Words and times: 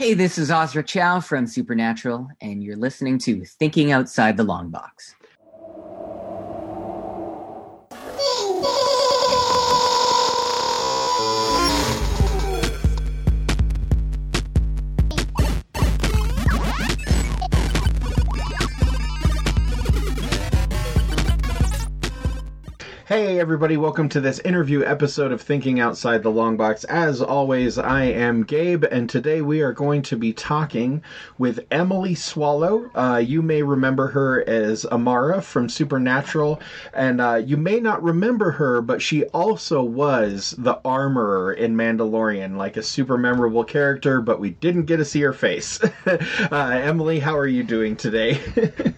Hey, 0.00 0.14
this 0.14 0.38
is 0.38 0.48
Osric 0.48 0.86
Chew 0.86 1.20
from 1.20 1.48
Supernatural, 1.48 2.28
and 2.40 2.62
you're 2.62 2.76
listening 2.76 3.18
to 3.18 3.44
Thinking 3.44 3.90
Outside 3.90 4.36
the 4.36 4.44
Long 4.44 4.70
Box. 4.70 5.16
Hey, 23.08 23.40
everybody, 23.40 23.78
welcome 23.78 24.10
to 24.10 24.20
this 24.20 24.38
interview 24.40 24.84
episode 24.84 25.32
of 25.32 25.40
Thinking 25.40 25.80
Outside 25.80 26.22
the 26.22 26.28
Long 26.28 26.58
Box. 26.58 26.84
As 26.84 27.22
always, 27.22 27.78
I 27.78 28.02
am 28.04 28.42
Gabe, 28.42 28.84
and 28.84 29.08
today 29.08 29.40
we 29.40 29.62
are 29.62 29.72
going 29.72 30.02
to 30.02 30.16
be 30.18 30.34
talking 30.34 31.02
with 31.38 31.66
Emily 31.70 32.14
Swallow. 32.14 32.90
Uh, 32.94 33.16
you 33.16 33.40
may 33.40 33.62
remember 33.62 34.08
her 34.08 34.46
as 34.46 34.84
Amara 34.84 35.40
from 35.40 35.70
Supernatural, 35.70 36.60
and 36.92 37.22
uh, 37.22 37.36
you 37.36 37.56
may 37.56 37.80
not 37.80 38.02
remember 38.02 38.50
her, 38.50 38.82
but 38.82 39.00
she 39.00 39.24
also 39.28 39.82
was 39.82 40.54
the 40.58 40.78
armorer 40.84 41.54
in 41.54 41.74
Mandalorian, 41.74 42.58
like 42.58 42.76
a 42.76 42.82
super 42.82 43.16
memorable 43.16 43.64
character, 43.64 44.20
but 44.20 44.38
we 44.38 44.50
didn't 44.50 44.84
get 44.84 44.98
to 44.98 45.06
see 45.06 45.22
her 45.22 45.32
face. 45.32 45.80
uh, 46.06 46.18
Emily, 46.52 47.20
how 47.20 47.38
are 47.38 47.48
you 47.48 47.64
doing 47.64 47.96
today? 47.96 48.38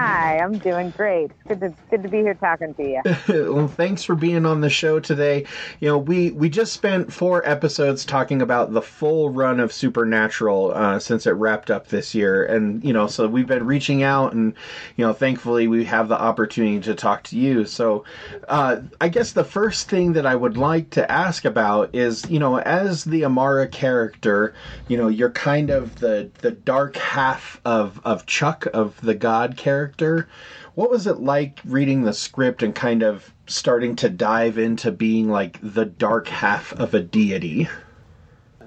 Hi, 0.00 0.38
I'm 0.38 0.58
doing 0.58 0.90
great. 0.90 1.32
Good 1.48 1.58
to 1.58 1.74
good 1.90 2.04
to 2.04 2.08
be 2.08 2.18
here 2.18 2.34
talking 2.34 2.72
to 2.74 2.82
you. 2.84 3.02
well, 3.52 3.66
thanks 3.66 4.04
for 4.04 4.14
being 4.14 4.46
on 4.46 4.60
the 4.60 4.70
show 4.70 5.00
today. 5.00 5.44
You 5.80 5.88
know, 5.88 5.98
we 5.98 6.30
we 6.30 6.48
just 6.48 6.72
spent 6.72 7.12
four 7.12 7.44
episodes 7.44 8.04
talking 8.04 8.40
about 8.40 8.72
the 8.72 8.80
full 8.80 9.30
run 9.30 9.58
of 9.58 9.72
Supernatural 9.72 10.70
uh, 10.72 11.00
since 11.00 11.26
it 11.26 11.32
wrapped 11.32 11.68
up 11.68 11.88
this 11.88 12.14
year, 12.14 12.44
and 12.44 12.84
you 12.84 12.92
know, 12.92 13.08
so 13.08 13.26
we've 13.26 13.48
been 13.48 13.66
reaching 13.66 14.04
out, 14.04 14.34
and 14.34 14.54
you 14.94 15.04
know, 15.04 15.12
thankfully 15.12 15.66
we 15.66 15.84
have 15.86 16.06
the 16.06 16.20
opportunity 16.20 16.78
to 16.78 16.94
talk 16.94 17.24
to 17.24 17.36
you. 17.36 17.64
So, 17.64 18.04
uh, 18.46 18.82
I 19.00 19.08
guess 19.08 19.32
the 19.32 19.42
first 19.42 19.90
thing 19.90 20.12
that 20.12 20.26
I 20.26 20.36
would 20.36 20.56
like 20.56 20.90
to 20.90 21.10
ask 21.10 21.44
about 21.44 21.92
is, 21.92 22.24
you 22.30 22.38
know, 22.38 22.60
as 22.60 23.02
the 23.02 23.24
Amara 23.24 23.66
character, 23.66 24.54
you 24.86 24.96
know, 24.96 25.08
you're 25.08 25.32
kind 25.32 25.70
of 25.70 25.96
the 25.96 26.30
the 26.38 26.52
dark 26.52 26.96
half 26.96 27.60
of 27.64 28.00
of 28.04 28.26
Chuck 28.26 28.68
of 28.72 29.00
the 29.00 29.16
God 29.16 29.56
character 29.56 29.87
character. 29.88 30.28
What 30.74 30.90
was 30.90 31.06
it 31.06 31.18
like 31.18 31.60
reading 31.64 32.02
the 32.02 32.12
script 32.12 32.62
and 32.62 32.74
kind 32.74 33.02
of 33.02 33.32
starting 33.46 33.96
to 33.96 34.08
dive 34.08 34.58
into 34.58 34.92
being 34.92 35.28
like 35.28 35.58
the 35.62 35.84
dark 35.84 36.28
half 36.28 36.72
of 36.74 36.94
a 36.94 37.00
deity? 37.00 37.68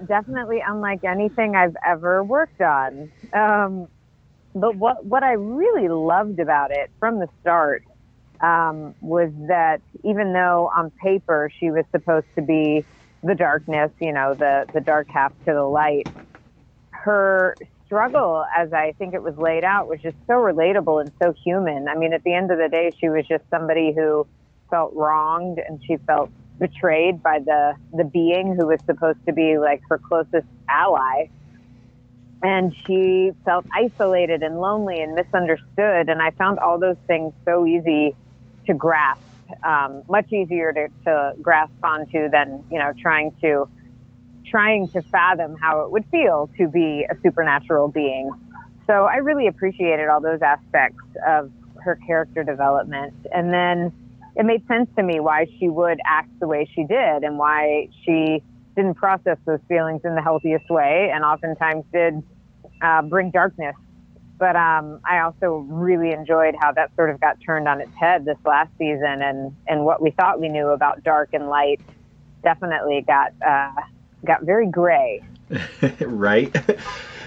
Definitely 0.07 0.63
unlike 0.65 1.03
anything 1.03 1.55
I've 1.55 1.77
ever 1.85 2.23
worked 2.23 2.61
on. 2.61 3.11
Um, 3.33 3.87
but 4.53 4.75
what 4.75 5.05
what 5.05 5.23
I 5.23 5.33
really 5.33 5.87
loved 5.87 6.39
about 6.39 6.71
it 6.71 6.89
from 6.99 7.19
the 7.19 7.29
start 7.39 7.83
um, 8.41 8.95
was 8.99 9.31
that 9.47 9.81
even 10.03 10.33
though 10.33 10.69
on 10.75 10.91
paper 11.01 11.51
she 11.59 11.71
was 11.71 11.85
supposed 11.91 12.25
to 12.35 12.41
be 12.41 12.83
the 13.23 13.35
darkness, 13.35 13.91
you 14.01 14.11
know, 14.11 14.33
the 14.33 14.65
the 14.73 14.81
dark 14.81 15.07
half 15.07 15.31
to 15.45 15.53
the 15.53 15.63
light, 15.63 16.09
her 16.89 17.55
struggle, 17.91 18.45
as 18.57 18.71
I 18.71 18.93
think 18.97 19.13
it 19.13 19.21
was 19.21 19.37
laid 19.37 19.65
out, 19.65 19.89
was 19.89 19.99
just 19.99 20.15
so 20.25 20.35
relatable 20.35 21.01
and 21.01 21.11
so 21.21 21.33
human. 21.33 21.89
I 21.89 21.95
mean, 21.95 22.13
at 22.13 22.23
the 22.23 22.33
end 22.33 22.49
of 22.49 22.57
the 22.57 22.69
day, 22.69 22.93
she 22.97 23.09
was 23.09 23.27
just 23.27 23.43
somebody 23.49 23.91
who 23.93 24.25
felt 24.69 24.93
wronged 24.95 25.59
and 25.59 25.83
she 25.85 25.97
felt 25.97 26.29
betrayed 26.57 27.21
by 27.21 27.39
the 27.39 27.75
the 27.93 28.05
being 28.05 28.55
who 28.55 28.67
was 28.67 28.79
supposed 28.85 29.17
to 29.25 29.33
be 29.33 29.57
like 29.57 29.81
her 29.89 29.97
closest 29.97 30.47
ally 30.69 31.25
and 32.43 32.73
she 32.85 33.31
felt 33.43 33.65
isolated 33.73 34.43
and 34.43 34.61
lonely 34.61 35.01
and 35.01 35.15
misunderstood 35.15 36.07
and 36.07 36.21
i 36.21 36.29
found 36.31 36.59
all 36.59 36.77
those 36.77 36.97
things 37.07 37.33
so 37.45 37.65
easy 37.65 38.15
to 38.67 38.75
grasp 38.75 39.23
um, 39.63 40.03
much 40.07 40.31
easier 40.31 40.71
to, 40.71 40.87
to 41.03 41.33
grasp 41.41 41.73
onto 41.83 42.29
than 42.29 42.63
you 42.69 42.77
know 42.77 42.93
trying 43.01 43.31
to 43.41 43.67
trying 44.51 44.89
to 44.89 45.01
fathom 45.01 45.55
how 45.55 45.81
it 45.81 45.91
would 45.91 46.05
feel 46.11 46.49
to 46.57 46.67
be 46.67 47.07
a 47.09 47.15
supernatural 47.23 47.87
being. 47.87 48.29
So 48.85 49.05
I 49.05 49.17
really 49.17 49.47
appreciated 49.47 50.09
all 50.09 50.19
those 50.19 50.41
aspects 50.41 51.01
of 51.25 51.49
her 51.81 51.97
character 52.05 52.43
development. 52.43 53.13
And 53.33 53.53
then 53.53 53.93
it 54.35 54.45
made 54.45 54.67
sense 54.67 54.89
to 54.97 55.03
me 55.03 55.19
why 55.21 55.47
she 55.57 55.69
would 55.69 55.99
act 56.05 56.29
the 56.39 56.47
way 56.47 56.69
she 56.75 56.83
did 56.83 57.23
and 57.23 57.37
why 57.37 57.87
she 58.05 58.43
didn't 58.75 58.95
process 58.95 59.37
those 59.45 59.59
feelings 59.67 60.01
in 60.03 60.15
the 60.15 60.21
healthiest 60.21 60.69
way 60.69 61.11
and 61.13 61.23
oftentimes 61.23 61.85
did 61.93 62.21
uh, 62.81 63.01
bring 63.01 63.31
darkness. 63.31 63.75
But 64.37 64.55
um, 64.55 64.99
I 65.05 65.19
also 65.19 65.65
really 65.69 66.11
enjoyed 66.11 66.55
how 66.59 66.71
that 66.73 66.91
sort 66.95 67.11
of 67.11 67.21
got 67.21 67.37
turned 67.45 67.67
on 67.67 67.79
its 67.79 67.93
head 67.93 68.25
this 68.25 68.39
last 68.43 68.71
season, 68.79 69.21
and, 69.21 69.55
and 69.67 69.85
what 69.85 70.01
we 70.01 70.09
thought 70.11 70.41
we 70.41 70.49
knew 70.49 70.69
about 70.69 71.03
dark 71.03 71.29
and 71.33 71.47
light 71.47 71.79
definitely 72.43 73.05
got 73.05 73.33
uh, 73.47 73.81
got 74.25 74.43
very 74.43 74.67
gray. 74.67 75.23
right. 76.01 76.55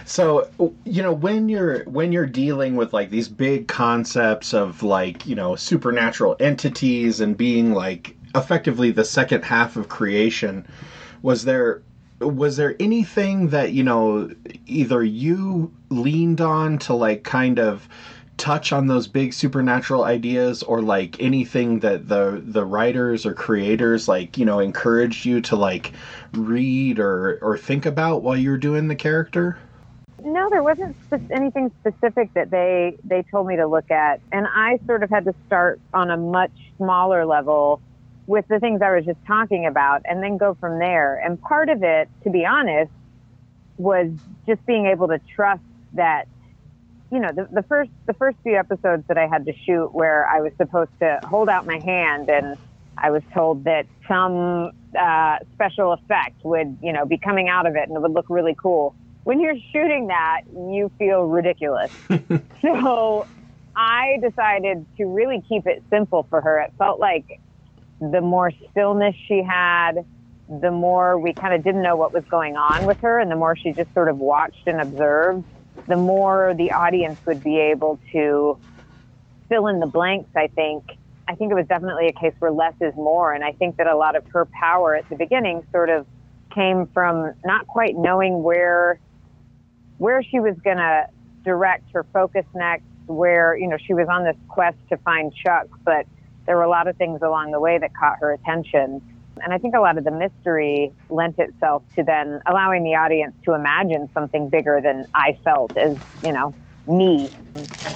So, 0.05 0.49
you 0.85 1.03
know, 1.03 1.13
when 1.13 1.49
you're 1.49 1.85
when 1.85 2.13
you're 2.13 2.27
dealing 2.27 2.77
with 2.77 2.93
like 2.93 3.11
these 3.11 3.29
big 3.29 3.69
concepts 3.69 4.53
of 4.53 4.83
like, 4.83 5.27
you 5.27 5.35
know, 5.35 5.57
supernatural 5.57 6.37
entities 6.41 7.21
and 7.21 7.37
being 7.37 7.73
like 7.73 8.17
effectively 8.35 8.91
the 8.91 9.05
second 9.05 9.45
half 9.45 9.77
of 9.77 9.89
creation, 9.89 10.67
was 11.23 11.45
there 11.45 11.83
was 12.21 12.57
there 12.57 12.77
anything 12.79 13.49
that, 13.49 13.73
you 13.73 13.83
know, 13.83 14.31
either 14.67 15.03
you 15.03 15.73
leaned 15.89 16.41
on 16.41 16.79
to 16.79 16.95
like 16.95 17.25
kind 17.25 17.59
of 17.59 17.89
touch 18.45 18.75
on 18.75 18.87
those 18.89 19.07
big 19.07 19.33
supernatural 19.33 20.05
ideas 20.05 20.63
or 20.63 20.83
like 20.83 21.19
anything 21.19 21.79
that 21.79 22.09
the 22.09 22.43
the 22.45 22.63
writers 22.63 23.25
or 23.25 23.33
creators 23.33 24.07
like 24.07 24.37
you 24.37 24.45
know 24.45 24.59
encouraged 24.59 25.25
you 25.25 25.41
to 25.41 25.57
like 25.57 25.93
read 26.35 26.99
or 26.99 27.39
or 27.41 27.57
think 27.57 27.87
about 27.87 28.23
while 28.23 28.37
you 28.37 28.51
were 28.51 28.59
doing 28.59 28.87
the 28.87 28.95
character? 28.95 29.57
No 30.23 30.51
there 30.51 30.63
wasn't 30.63 30.95
anything 31.31 31.73
specific 31.81 32.35
that 32.35 32.51
they 32.51 32.99
they 33.03 33.23
told 33.31 33.47
me 33.47 33.57
to 33.57 33.67
look 33.67 33.91
at. 33.91 34.21
And 34.31 34.47
i 34.47 34.79
sort 34.85 35.03
of 35.03 35.09
had 35.09 35.25
to 35.25 35.35
start 35.47 35.81
on 35.95 36.11
a 36.11 36.19
much 36.19 36.53
smaller 36.77 37.25
level 37.25 37.81
with 38.27 38.47
the 38.49 38.61
things 38.61 38.83
i 38.83 38.95
was 38.95 39.07
just 39.07 39.25
talking 39.27 39.65
about 39.65 40.03
and 40.05 40.23
then 40.23 40.37
go 40.37 40.53
from 40.53 40.79
there. 40.79 41.17
And 41.17 41.41
part 41.41 41.71
of 41.71 41.83
it 41.83 42.11
to 42.25 42.31
be 42.31 42.45
honest 42.45 42.93
was 43.79 44.11
just 44.47 44.65
being 44.67 44.85
able 44.85 45.09
to 45.09 45.19
trust 45.35 45.63
that 45.95 46.29
you 47.15 47.21
know, 47.21 47.31
the, 47.31 47.49
the 47.53 47.63
first 47.63 47.93
the 48.07 48.13
first 48.15 48.37
few 48.43 48.57
episodes 48.57 49.05
that 49.07 49.17
I 49.17 49.29
had 49.29 49.47
to 49.47 49.53
shoot 49.65 49.95
where 49.95 50.27
I 50.27 50.41
was 50.41 50.53
supposed 50.57 50.91
to 50.99 51.21
hold 51.23 51.49
out 51.49 51.65
my 51.65 51.79
hand 51.79 52.29
and 52.29 52.59
I 52.99 53.13
was 53.13 53.23
told 53.33 53.63
that 53.65 53.87
some 54.09 54.73
uh, 54.99 55.39
special 55.55 55.93
effect 55.93 56.45
would, 56.45 56.77
you 56.83 56.93
know, 56.93 57.07
be 57.07 57.17
coming 57.17 57.49
out 57.49 57.67
of 57.67 57.77
it 57.77 57.87
and 57.87 57.97
it 57.97 58.03
would 58.03 58.11
look 58.11 58.27
really 58.29 58.57
cool. 58.61 58.97
When 59.23 59.39
you're 59.41 59.57
shooting 59.73 60.09
that, 60.09 60.43
you 60.53 60.91
feel 60.99 61.23
ridiculous. 61.23 61.93
so 62.61 63.29
I 63.77 64.19
decided 64.21 64.85
to 64.97 65.05
really 65.05 65.41
keep 65.49 65.69
it 65.69 65.85
simple 65.91 66.27
for 66.29 66.41
her. 66.41 66.63
It 66.63 66.73
felt 66.79 66.99
like 66.99 67.41
the 68.01 68.21
more 68.21 68.51
stillness 68.73 69.15
she 69.29 69.41
had, 69.41 70.05
the 70.49 70.73
more 70.73 71.17
we 71.17 71.33
kind 71.33 71.55
of 71.55 71.63
didn't 71.63 71.83
know 71.83 71.95
what 71.95 72.13
was 72.13 72.25
going 72.25 72.57
on 72.57 72.87
with 72.87 72.99
her, 72.99 73.21
and 73.21 73.31
the 73.31 73.37
more 73.37 73.57
she 73.57 73.73
just 73.73 73.95
sort 73.95 74.09
of 74.09 74.19
watched 74.19 74.67
and 74.67 74.81
observed 74.81 75.45
the 75.87 75.97
more 75.97 76.55
the 76.57 76.73
audience 76.73 77.19
would 77.27 77.43
be 77.43 77.59
able 77.59 77.99
to 78.13 78.59
fill 79.49 79.67
in 79.67 79.81
the 79.81 79.87
blanks, 79.87 80.31
I 80.37 80.49
think. 80.49 80.85
I 81.29 81.35
think 81.35 81.53
it 81.53 81.55
was 81.55 81.67
definitely 81.67 82.09
a 82.09 82.13
case 82.13 82.35
where 82.39 82.51
less 82.51 82.75
is 82.81 82.95
more. 82.95 83.33
And 83.33 83.45
I 83.45 83.53
think 83.53 83.77
that 83.77 83.87
a 83.87 83.97
lot 83.97 84.17
of 84.17 84.27
her 84.29 84.47
power 84.47 84.95
at 84.95 85.09
the 85.09 85.17
beginning 85.17 85.67
sort 85.73 85.91
of 85.91 86.07
came 86.55 86.87
from 86.89 87.33
not 87.45 87.67
quite 87.67 87.97
knowing 87.97 88.43
where 88.43 88.99
where 89.99 90.23
she 90.23 90.41
was 90.41 90.57
going 90.65 90.77
to 90.77 91.07
direct 91.45 91.85
her 91.93 92.05
focus 92.13 92.45
next, 92.55 92.85
where, 93.07 93.57
you 93.57 93.69
know, 93.69 93.77
she 93.77 93.95
was 93.95 94.09
on 94.09 94.25
this 94.25 94.37
quest 94.49 94.77
to 94.89 94.97
find 94.99 95.33
Chuck, 95.35 95.69
but 95.85 96.05
there 96.47 96.57
were 96.57 96.65
a 96.65 96.69
lot 96.69 96.89
of 96.89 96.97
things 96.97 97.23
along 97.23 97.53
the 97.53 97.61
way 97.61 97.79
that 97.79 97.95
caught 97.95 98.19
her 98.19 98.33
attention. 98.33 99.01
And 99.43 99.53
I 99.53 99.59
think 99.59 99.75
a 99.75 99.81
lot 99.81 99.99
of 99.99 100.05
the 100.05 100.11
mystery 100.11 100.93
lent 101.11 101.39
itself 101.39 101.83
to 101.97 102.05
then 102.05 102.41
allowing 102.47 102.85
the 102.85 102.95
audience 102.95 103.35
to 103.45 103.55
imagine 103.55 104.09
something 104.15 104.49
bigger 104.49 104.81
than 104.83 105.07
I 105.15 105.37
felt 105.45 105.73
as, 105.77 105.97
you 106.23 106.33
know, 106.33 106.55
me 106.87 107.31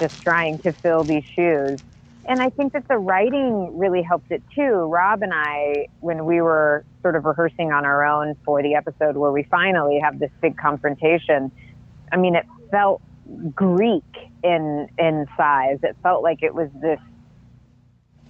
just 0.00 0.14
trying 0.23 0.58
to 0.64 0.73
fill 0.82 1.05
these 1.05 1.25
shoes. 1.37 1.79
And 2.26 2.43
I 2.43 2.50
think 2.50 2.75
that 2.75 2.85
the 2.88 2.99
writing 2.99 3.79
really 3.79 4.02
helped 4.02 4.31
it 4.31 4.43
too. 4.55 4.88
Rob 4.93 5.23
and 5.23 5.32
I, 5.32 5.87
when 6.00 6.26
we 6.26 6.40
were 6.40 6.85
sort 7.02 7.17
of 7.17 7.25
rehearsing 7.25 7.73
on 7.73 7.87
our 7.87 8.05
own 8.05 8.35
for 8.44 8.62
the 8.62 8.75
episode 8.75 9.17
where 9.17 9.32
we 9.32 9.44
finally 9.50 9.99
have 10.02 10.19
this 10.19 10.31
big 10.43 10.56
confrontation, 10.58 11.50
I 12.12 12.17
mean, 12.17 12.35
it 12.35 12.44
felt 12.70 13.00
Greek 13.55 14.05
in 14.43 14.88
in 14.99 15.26
size. 15.37 15.79
It 15.82 15.96
felt 16.02 16.23
like 16.23 16.43
it 16.43 16.55
was 16.55 16.69
this 16.82 17.00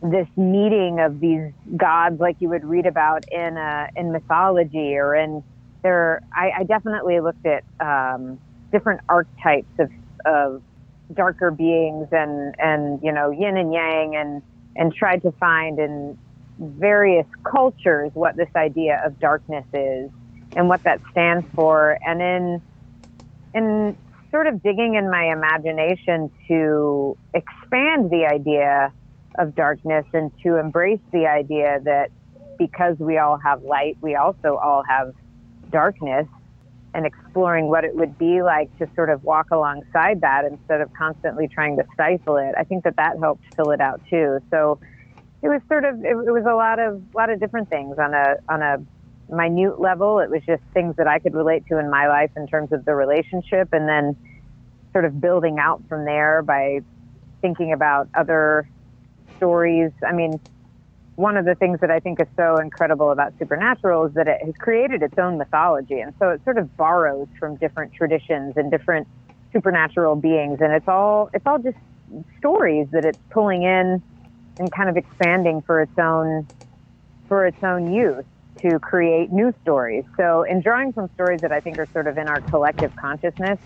this 0.02 0.28
meeting 0.36 1.00
of 1.00 1.20
these 1.20 1.52
gods 1.76 2.20
like 2.20 2.36
you 2.40 2.48
would 2.48 2.64
read 2.64 2.86
about 2.86 3.24
in 3.32 3.56
uh, 3.56 3.88
in 3.96 4.12
mythology 4.12 4.96
or 4.96 5.14
in 5.14 5.42
there, 5.82 6.22
I, 6.32 6.50
I 6.58 6.64
definitely 6.64 7.20
looked 7.20 7.46
at 7.46 7.64
um, 7.80 8.38
different 8.72 9.00
archetypes 9.08 9.78
of, 9.78 9.90
of 10.24 10.62
darker 11.14 11.50
beings 11.50 12.08
and, 12.12 12.54
and, 12.58 13.00
you 13.02 13.12
know, 13.12 13.30
yin 13.30 13.56
and 13.56 13.72
yang 13.72 14.16
and, 14.16 14.42
and 14.76 14.94
tried 14.94 15.22
to 15.22 15.32
find 15.32 15.78
in 15.78 16.18
various 16.58 17.26
cultures 17.44 18.10
what 18.14 18.36
this 18.36 18.48
idea 18.56 19.00
of 19.04 19.18
darkness 19.20 19.64
is 19.72 20.10
and 20.56 20.68
what 20.68 20.82
that 20.82 21.00
stands 21.10 21.46
for. 21.54 21.98
And 22.04 22.20
in, 22.20 22.62
in 23.54 23.96
sort 24.30 24.46
of 24.46 24.62
digging 24.62 24.96
in 24.96 25.10
my 25.10 25.32
imagination 25.32 26.30
to 26.48 27.16
expand 27.32 28.10
the 28.10 28.26
idea 28.30 28.92
of 29.36 29.54
darkness 29.54 30.04
and 30.12 30.30
to 30.42 30.56
embrace 30.56 31.00
the 31.12 31.26
idea 31.26 31.80
that 31.84 32.10
because 32.58 32.98
we 32.98 33.18
all 33.18 33.36
have 33.38 33.62
light, 33.62 33.96
we 34.00 34.16
also 34.16 34.56
all 34.56 34.82
have 34.88 35.14
darkness 35.70 36.26
and 36.94 37.06
exploring 37.06 37.68
what 37.68 37.84
it 37.84 37.94
would 37.94 38.18
be 38.18 38.42
like 38.42 38.76
to 38.78 38.88
sort 38.94 39.10
of 39.10 39.22
walk 39.22 39.50
alongside 39.50 40.20
that 40.22 40.44
instead 40.44 40.80
of 40.80 40.92
constantly 40.94 41.46
trying 41.46 41.76
to 41.76 41.84
stifle 41.94 42.36
it. 42.36 42.54
I 42.58 42.64
think 42.64 42.84
that 42.84 42.96
that 42.96 43.18
helped 43.18 43.44
fill 43.54 43.70
it 43.70 43.80
out 43.80 44.00
too. 44.08 44.40
So 44.50 44.80
it 45.42 45.48
was 45.48 45.60
sort 45.68 45.84
of 45.84 46.04
it, 46.04 46.16
was 46.16 46.44
a 46.48 46.54
lot 46.54 46.78
of 46.78 47.02
a 47.14 47.16
lot 47.16 47.30
of 47.30 47.38
different 47.38 47.68
things 47.68 47.96
on 47.98 48.14
a 48.14 48.36
on 48.48 48.62
a 48.62 48.78
minute 49.32 49.80
level. 49.80 50.18
It 50.18 50.30
was 50.30 50.42
just 50.46 50.62
things 50.74 50.96
that 50.96 51.06
I 51.06 51.18
could 51.18 51.34
relate 51.34 51.64
to 51.68 51.78
in 51.78 51.90
my 51.90 52.08
life 52.08 52.30
in 52.36 52.46
terms 52.46 52.72
of 52.72 52.84
the 52.84 52.94
relationship, 52.94 53.68
and 53.72 53.88
then 53.88 54.16
sort 54.92 55.04
of 55.04 55.20
building 55.20 55.58
out 55.58 55.82
from 55.88 56.04
there 56.04 56.42
by 56.42 56.80
thinking 57.40 57.72
about 57.72 58.08
other 58.14 58.68
stories. 59.38 59.90
I 60.06 60.12
mean, 60.12 60.38
one 61.16 61.36
of 61.36 61.44
the 61.46 61.54
things 61.54 61.80
that 61.80 61.90
I 61.90 61.98
think 61.98 62.20
is 62.20 62.28
so 62.36 62.58
incredible 62.58 63.10
about 63.10 63.32
Supernatural 63.38 64.06
is 64.06 64.14
that 64.14 64.28
it 64.28 64.38
has 64.44 64.54
created 64.58 65.02
its 65.02 65.18
own 65.18 65.38
mythology, 65.38 66.00
and 66.00 66.14
so 66.18 66.30
it 66.30 66.40
sort 66.44 66.58
of 66.58 66.76
borrows 66.76 67.26
from 67.40 67.56
different 67.56 67.92
traditions 67.92 68.54
and 68.56 68.70
different 68.70 69.08
supernatural 69.52 70.14
beings, 70.14 70.58
and 70.60 70.72
it's 70.72 70.86
all 70.86 71.30
it's 71.32 71.46
all 71.46 71.58
just 71.58 71.76
stories 72.38 72.86
that 72.92 73.04
it's 73.04 73.18
pulling 73.30 73.62
in 73.62 74.02
and 74.58 74.72
kind 74.72 74.88
of 74.88 74.96
expanding 74.96 75.62
for 75.62 75.80
its 75.80 75.98
own 75.98 76.46
for 77.26 77.46
its 77.46 77.62
own 77.62 77.92
use 77.92 78.24
to 78.62 78.78
create 78.78 79.32
new 79.32 79.52
stories. 79.62 80.04
So 80.16 80.42
in 80.42 80.60
drawing 80.60 80.92
from 80.92 81.10
stories 81.14 81.40
that 81.42 81.52
I 81.52 81.60
think 81.60 81.78
are 81.78 81.88
sort 81.92 82.06
of 82.06 82.18
in 82.18 82.28
our 82.28 82.40
collective 82.42 82.94
consciousness, 82.96 83.58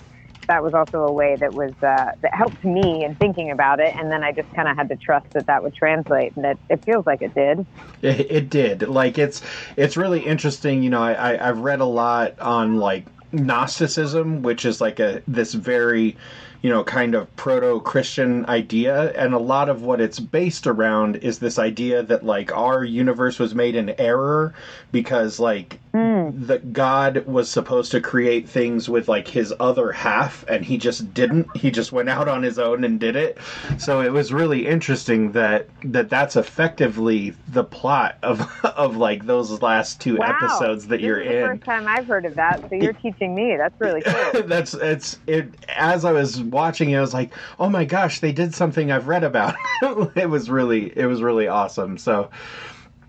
that 0.49 0.63
was 0.63 0.75
also 0.75 0.99
a 0.99 1.13
way 1.13 1.37
that 1.39 1.55
was 1.55 1.73
uh, 1.83 2.13
that 2.23 2.35
helped 2.35 2.65
me 2.65 3.05
in 3.05 3.17
thinking 3.17 3.51
about 3.51 3.81
it. 3.81 3.95
And 3.97 4.11
then 4.11 4.23
I 4.23 4.33
just 4.33 4.49
kind 4.55 4.69
of 4.69 4.77
had 4.77 4.89
to 4.89 4.97
trust 4.97 5.27
that 5.35 5.47
that 5.47 5.63
would 5.63 5.75
translate, 5.75 6.33
and 6.37 6.45
that 6.45 6.59
it 6.69 6.83
feels 6.85 7.07
like 7.07 7.23
it 7.23 7.35
did. 7.35 7.67
It, 8.03 8.31
it 8.31 8.51
did. 8.51 8.89
Like 8.89 9.19
it's 9.19 9.43
it's 9.77 9.97
really 9.97 10.21
interesting. 10.21 10.83
You 10.83 10.91
know, 10.91 11.03
I, 11.03 11.13
I 11.13 11.49
I've 11.49 11.59
read 11.59 11.81
a 11.81 11.87
lot 11.87 12.39
on 12.41 12.77
like 12.77 13.07
Gnosticism, 13.33 14.43
which 14.43 14.65
is 14.65 14.81
like 14.81 15.01
a 15.01 15.23
this 15.27 15.55
very 15.55 16.17
you 16.63 16.71
know, 16.71 16.85
kind 16.85 17.15
of 17.17 17.35
proto 17.37 17.81
Christian 17.81 18.47
idea. 18.47 19.11
And 19.13 19.35
a 19.35 19.39
lot 19.39 19.69
of 19.69 19.83
what 19.83 20.01
it's 20.01 20.21
based 20.21 20.67
around 20.67 21.17
is 21.17 21.41
this 21.41 21.59
idea 21.59 22.05
that, 22.05 22.25
like, 22.25 22.53
our 22.53 22.85
universe 22.85 23.39
was 23.41 23.55
made 23.55 23.75
in 23.75 23.91
error 24.01 24.55
because, 24.93 25.41
like, 25.41 25.82
mm. 25.93 26.47
that 26.47 26.73
God 26.73 27.27
was 27.27 27.51
supposed 27.51 27.91
to 27.93 28.01
create 28.01 28.49
things 28.49 28.89
with, 28.89 29.09
like, 29.09 29.29
his 29.29 29.53
other 29.61 29.93
half, 29.93 30.45
and 30.49 30.65
he 30.65 30.79
just 30.79 31.13
didn't. 31.15 31.55
He 31.57 31.71
just 31.71 31.93
went 31.93 32.09
out 32.09 32.29
on 32.29 32.43
his 32.43 32.59
own 32.59 32.85
and 32.85 32.99
did 32.99 33.17
it. 33.17 33.39
So 33.79 34.01
it 34.01 34.13
was 34.13 34.33
really 34.33 34.67
interesting 34.67 35.33
that, 35.33 35.69
that 35.85 36.09
that's 36.09 36.37
effectively 36.37 37.35
the 37.49 37.65
plot 37.65 38.19
of, 38.23 38.41
of 38.65 38.97
like, 38.97 39.27
those 39.27 39.63
last 39.63 40.01
two 40.01 40.17
wow. 40.17 40.37
episodes 40.37 40.87
that 40.89 40.97
this 40.97 41.05
you're 41.05 41.21
in. 41.21 41.43
the 41.43 41.49
first 41.49 41.65
time 41.65 41.87
I've 41.87 42.07
heard 42.07 42.25
of 42.25 42.35
that. 42.35 42.69
So 42.69 42.77
you're 42.77 42.93
teaching 42.93 43.35
me. 43.35 43.57
That's 43.57 43.79
really 43.81 44.03
cool. 44.07 44.43
that's, 44.45 44.75
it's, 44.75 45.19
it, 45.27 45.49
as 45.77 46.05
I 46.05 46.13
was 46.13 46.41
watching 46.41 46.91
it, 46.91 46.97
I 46.97 47.01
was 47.01 47.15
like, 47.15 47.33
oh 47.59 47.69
my 47.69 47.85
gosh, 47.85 48.21
they 48.21 48.33
did 48.33 48.55
something 48.55 48.91
I've 48.91 49.09
read 49.09 49.25
about. 49.25 49.55
it 50.17 50.29
was 50.29 50.51
really, 50.51 50.97
it 50.97 51.07
was 51.07 51.23
really 51.23 51.49
awesome. 51.49 51.99
So 51.99 52.31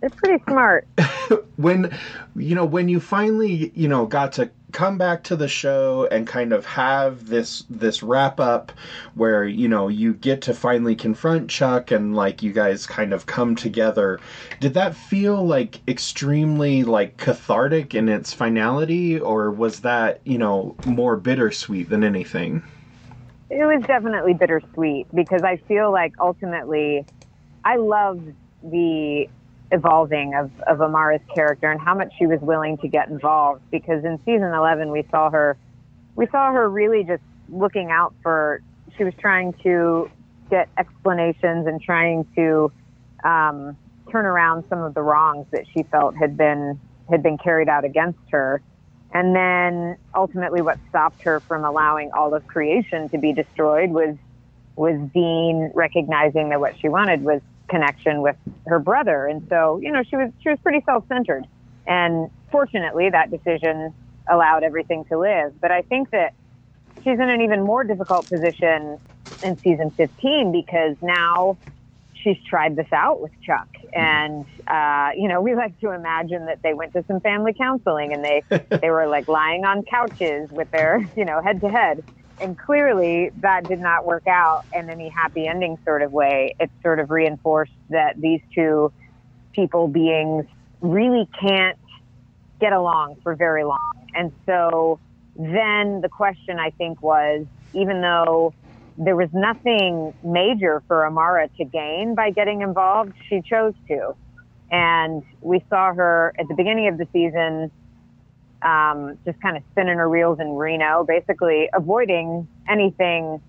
it's 0.03 0.15
pretty 0.15 0.44
smart. 0.50 0.85
when, 1.55 1.97
you 2.35 2.53
know, 2.53 2.65
when 2.65 2.89
you 2.89 3.00
finally, 3.00 3.71
you 3.73 3.88
know, 3.88 4.05
got 4.05 4.33
to 4.33 4.51
come 4.73 4.97
back 4.97 5.23
to 5.23 5.35
the 5.35 5.47
show 5.47 6.07
and 6.11 6.27
kind 6.27 6.51
of 6.51 6.65
have 6.65 7.27
this 7.27 7.63
this 7.69 8.03
wrap 8.03 8.39
up 8.39 8.71
where 9.13 9.45
you 9.45 9.67
know 9.67 9.88
you 9.88 10.15
get 10.15 10.41
to 10.41 10.53
finally 10.53 10.95
confront 10.95 11.47
Chuck 11.47 11.91
and 11.91 12.15
like 12.15 12.41
you 12.41 12.51
guys 12.51 12.88
kind 12.88 13.13
of 13.13 13.27
come 13.27 13.55
together 13.55 14.19
did 14.59 14.73
that 14.73 14.95
feel 14.95 15.45
like 15.45 15.79
extremely 15.88 16.83
like 16.83 17.17
cathartic 17.17 17.94
in 17.94 18.09
its 18.09 18.33
finality 18.33 19.19
or 19.19 19.51
was 19.51 19.81
that 19.81 20.21
you 20.23 20.39
know 20.39 20.75
more 20.88 21.17
bittersweet 21.17 21.88
than 21.88 22.03
anything 22.03 22.63
it 23.51 23.65
was 23.65 23.83
definitely 23.85 24.33
bittersweet 24.33 25.06
because 25.13 25.44
I 25.44 25.57
feel 25.57 25.91
like 25.91 26.15
ultimately 26.19 27.06
I 27.63 27.75
loved 27.75 28.33
the 28.63 29.29
evolving 29.73 30.35
of, 30.35 30.51
of 30.67 30.79
Amara's 30.81 31.21
character 31.33 31.69
and 31.69 31.81
how 31.81 31.95
much 31.95 32.13
she 32.17 32.27
was 32.27 32.39
willing 32.41 32.77
to 32.77 32.87
get 32.87 33.09
involved. 33.09 33.61
Because 33.71 34.05
in 34.05 34.19
season 34.23 34.53
11 34.53 34.91
we 34.91 35.03
saw 35.11 35.29
her 35.29 35.57
we 36.15 36.27
saw 36.27 36.51
her 36.53 36.69
really 36.69 37.03
just 37.03 37.23
looking 37.49 37.89
out 37.91 38.13
for 38.21 38.61
she 38.95 39.03
was 39.03 39.13
trying 39.19 39.53
to 39.63 40.09
get 40.49 40.69
explanations 40.77 41.65
and 41.65 41.81
trying 41.81 42.25
to 42.35 42.71
um, 43.23 43.75
turn 44.11 44.25
around 44.25 44.63
some 44.69 44.79
of 44.79 44.93
the 44.93 45.01
wrongs 45.01 45.47
that 45.51 45.65
she 45.73 45.83
felt 45.83 46.15
had 46.15 46.37
been 46.37 46.79
had 47.09 47.23
been 47.23 47.37
carried 47.37 47.67
out 47.67 47.83
against 47.83 48.19
her. 48.31 48.61
And 49.11 49.35
then 49.35 49.97
ultimately 50.15 50.61
what 50.61 50.77
stopped 50.89 51.21
her 51.23 51.39
from 51.39 51.65
allowing 51.65 52.11
all 52.11 52.33
of 52.33 52.45
creation 52.47 53.09
to 53.09 53.17
be 53.17 53.33
destroyed 53.33 53.89
was 53.89 54.15
was 54.75 54.99
Dean 55.13 55.71
recognizing 55.73 56.49
that 56.49 56.59
what 56.59 56.77
she 56.79 56.89
wanted 56.89 57.23
was 57.23 57.41
connection 57.73 58.21
with 58.21 58.35
her 58.67 58.79
brother. 58.79 59.25
And 59.25 59.41
so, 59.49 59.79
you 59.81 59.91
know, 59.91 60.03
she 60.07 60.15
was 60.15 60.29
she 60.41 60.49
was 60.49 60.59
pretty 60.61 60.81
self-centered. 60.85 61.45
And 61.87 62.29
fortunately 62.51 63.09
that 63.09 63.31
decision 63.31 63.93
allowed 64.31 64.63
everything 64.63 65.03
to 65.09 65.17
live. 65.19 65.59
But 65.59 65.71
I 65.71 65.81
think 65.81 66.11
that 66.11 66.33
she's 67.03 67.19
in 67.19 67.29
an 67.29 67.41
even 67.41 67.63
more 67.63 67.83
difficult 67.83 68.29
position 68.29 68.99
in 69.41 69.57
season 69.63 69.91
15 69.97 70.51
because 70.51 70.95
now 71.01 71.57
she's 72.13 72.37
tried 72.49 72.75
this 72.75 72.87
out 72.93 73.21
with 73.21 73.31
Chuck. 73.45 73.67
And, 73.93 74.45
uh, 74.67 75.09
you 75.17 75.27
know, 75.27 75.41
we 75.41 75.55
like 75.63 75.77
to 75.79 75.91
imagine 75.91 76.45
that 76.45 76.59
they 76.63 76.73
went 76.73 76.93
to 76.93 77.03
some 77.07 77.19
family 77.21 77.53
counseling 77.57 78.13
and 78.13 78.23
they, 78.23 78.43
they 78.81 78.89
were 78.89 79.07
like 79.07 79.27
lying 79.27 79.65
on 79.65 79.83
couches 79.83 80.49
with 80.51 80.69
their, 80.71 80.99
you 81.17 81.25
know, 81.25 81.41
head 81.43 81.59
to 81.61 81.69
head. 81.69 82.03
And 82.39 82.57
clearly 82.57 83.31
that 83.42 83.68
did 83.68 83.80
not 83.80 84.06
work 84.06 84.28
out 84.28 84.63
in 84.73 84.90
any 84.90 85.09
happy 85.09 85.47
ending 85.47 85.78
sort 85.85 86.02
of 86.02 86.11
way. 86.11 86.56
It 86.59 86.69
sort 86.81 86.99
of 86.99 87.09
reinforced 87.09 87.71
that 87.90 88.19
these 88.19 88.42
two 88.54 88.92
people 89.54 89.87
beings 89.87 90.45
really 90.81 91.30
can't 91.40 91.78
get 92.59 92.73
along 92.73 93.18
for 93.23 93.35
very 93.35 93.63
long. 93.63 94.07
And 94.16 94.31
so 94.45 94.99
then 95.35 96.02
the 96.02 96.09
question 96.09 96.59
I 96.59 96.71
think 96.71 97.02
was, 97.02 97.45
even 97.73 98.02
though 98.02 98.54
there 98.97 99.16
was 99.16 99.30
nothing 99.33 100.13
major 100.23 100.83
for 100.87 101.06
Amara 101.06 101.49
to 101.57 101.66
gain 101.66 102.16
by 102.16 102.30
getting 102.30 102.61
involved. 102.61 103.13
She 103.28 103.42
chose 103.42 103.73
to. 103.87 104.16
And 104.71 105.23
we 105.42 105.63
saw 105.69 105.94
her 105.94 106.33
at 106.37 106.47
the 106.47 106.56
beginning 106.56 106.87
of 106.87 106.97
the 106.97 107.07
season 107.13 107.71
um, 108.63 109.17
just 109.25 109.41
kind 109.41 109.57
of 109.57 109.63
spinning 109.71 109.97
her 109.97 110.09
reels 110.09 110.39
in 110.39 110.55
Reno, 110.55 111.03
basically 111.03 111.69
avoiding 111.73 112.47
anything 112.67 113.41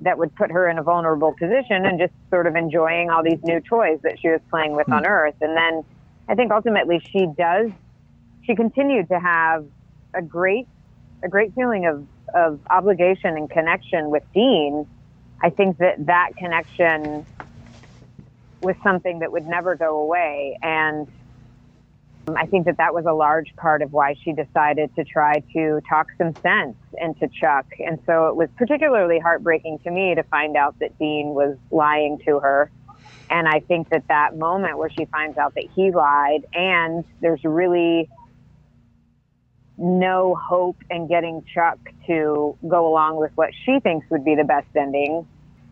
that 0.00 0.18
would 0.18 0.34
put 0.34 0.50
her 0.50 0.68
in 0.68 0.78
a 0.78 0.82
vulnerable 0.82 1.32
position 1.32 1.86
and 1.86 1.98
just 1.98 2.12
sort 2.30 2.46
of 2.46 2.56
enjoying 2.56 3.10
all 3.10 3.22
these 3.22 3.42
new 3.42 3.60
toys 3.60 3.98
that 4.02 4.18
she 4.20 4.28
was 4.28 4.40
playing 4.50 4.74
with 4.74 4.86
mm. 4.86 4.96
on 4.96 5.06
Earth. 5.06 5.36
And 5.40 5.56
then 5.56 5.84
I 6.28 6.34
think 6.34 6.52
ultimately 6.52 7.00
she 7.10 7.26
does, 7.38 7.70
she 8.44 8.54
continued 8.54 9.08
to 9.08 9.20
have 9.20 9.64
a 10.12 10.22
great, 10.22 10.66
a 11.22 11.28
great 11.28 11.54
feeling 11.54 11.86
of 11.86 12.06
of 12.34 12.58
obligation 12.70 13.36
and 13.36 13.48
connection 13.48 14.10
with 14.10 14.22
Dean, 14.34 14.86
I 15.42 15.50
think 15.50 15.78
that 15.78 16.06
that 16.06 16.30
connection 16.36 17.24
was 18.62 18.76
something 18.82 19.20
that 19.20 19.30
would 19.30 19.46
never 19.46 19.74
go 19.76 20.00
away. 20.00 20.58
And 20.62 21.06
Um, 22.26 22.36
I 22.36 22.46
think 22.46 22.66
that 22.66 22.78
that 22.78 22.94
was 22.94 23.04
a 23.06 23.12
large 23.12 23.54
part 23.56 23.82
of 23.82 23.92
why 23.92 24.14
she 24.22 24.32
decided 24.32 24.94
to 24.96 25.04
try 25.04 25.40
to 25.52 25.80
talk 25.88 26.08
some 26.18 26.34
sense 26.42 26.76
into 27.00 27.28
Chuck. 27.28 27.66
And 27.78 27.98
so 28.06 28.28
it 28.28 28.36
was 28.36 28.48
particularly 28.56 29.18
heartbreaking 29.18 29.80
to 29.80 29.90
me 29.90 30.14
to 30.14 30.22
find 30.24 30.56
out 30.56 30.78
that 30.80 30.98
Dean 30.98 31.28
was 31.28 31.56
lying 31.70 32.18
to 32.26 32.40
her. 32.40 32.70
And 33.30 33.48
I 33.48 33.60
think 33.60 33.88
that 33.90 34.08
that 34.08 34.36
moment 34.36 34.78
where 34.78 34.90
she 34.90 35.06
finds 35.06 35.38
out 35.38 35.54
that 35.54 35.64
he 35.74 35.90
lied 35.90 36.46
and 36.52 37.04
there's 37.20 37.42
really 37.44 38.08
no 39.76 40.34
hope 40.34 40.76
in 40.90 41.08
getting 41.08 41.44
Chuck 41.52 41.78
to 42.06 42.56
go 42.68 42.86
along 42.86 43.16
with 43.16 43.32
what 43.34 43.50
she 43.64 43.80
thinks 43.80 44.08
would 44.10 44.24
be 44.24 44.34
the 44.34 44.44
best 44.44 44.68
ending. 44.76 45.26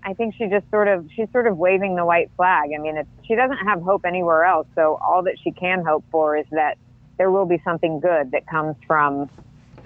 I 0.04 0.14
think 0.14 0.34
she 0.36 0.46
just 0.46 0.68
sort 0.70 0.88
of 0.88 1.08
she's 1.14 1.30
sort 1.32 1.46
of 1.46 1.56
waving 1.56 1.94
the 1.96 2.04
white 2.04 2.30
flag. 2.36 2.70
I 2.74 2.78
mean, 2.78 3.00
she 3.26 3.34
doesn't 3.34 3.58
have 3.58 3.80
hope 3.82 4.04
anywhere 4.04 4.44
else. 4.44 4.66
So 4.74 4.98
all 5.06 5.22
that 5.24 5.36
she 5.42 5.52
can 5.52 5.84
hope 5.84 6.04
for 6.10 6.36
is 6.36 6.46
that 6.50 6.78
there 7.18 7.30
will 7.30 7.46
be 7.46 7.60
something 7.64 8.00
good 8.00 8.32
that 8.32 8.46
comes 8.46 8.76
from 8.86 9.30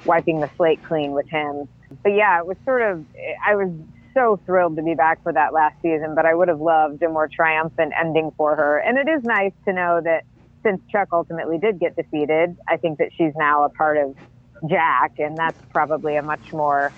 wiping 0.04 0.40
the 0.40 0.50
slate 0.56 0.82
clean 0.84 1.12
with 1.12 1.28
him. 1.28 1.68
But 2.02 2.10
yeah, 2.14 2.38
it 2.38 2.46
was 2.46 2.56
sort 2.64 2.82
of, 2.82 3.04
I 3.46 3.54
was 3.54 3.70
so 4.14 4.40
thrilled 4.46 4.76
to 4.76 4.82
be 4.82 4.94
back 4.94 5.22
for 5.22 5.32
that 5.32 5.52
last 5.52 5.76
season, 5.82 6.14
but 6.14 6.24
I 6.24 6.34
would 6.34 6.48
have 6.48 6.60
loved 6.60 7.02
a 7.02 7.08
more 7.08 7.28
triumphant 7.28 7.92
ending 7.98 8.32
for 8.36 8.56
her. 8.56 8.78
And 8.78 8.96
it 8.96 9.08
is 9.08 9.22
nice 9.24 9.52
to 9.66 9.72
know 9.72 10.00
that 10.02 10.24
since 10.62 10.80
Chuck 10.90 11.08
ultimately 11.12 11.58
did 11.58 11.78
get 11.78 11.94
defeated, 11.94 12.56
I 12.66 12.76
think 12.76 12.98
that 12.98 13.10
she's 13.16 13.32
now 13.36 13.64
a 13.64 13.68
part 13.68 13.98
of 13.98 14.16
Jack, 14.68 15.18
and 15.18 15.36
that's 15.36 15.60
probably 15.70 16.16
a 16.16 16.22
much 16.22 16.52
more 16.52 16.92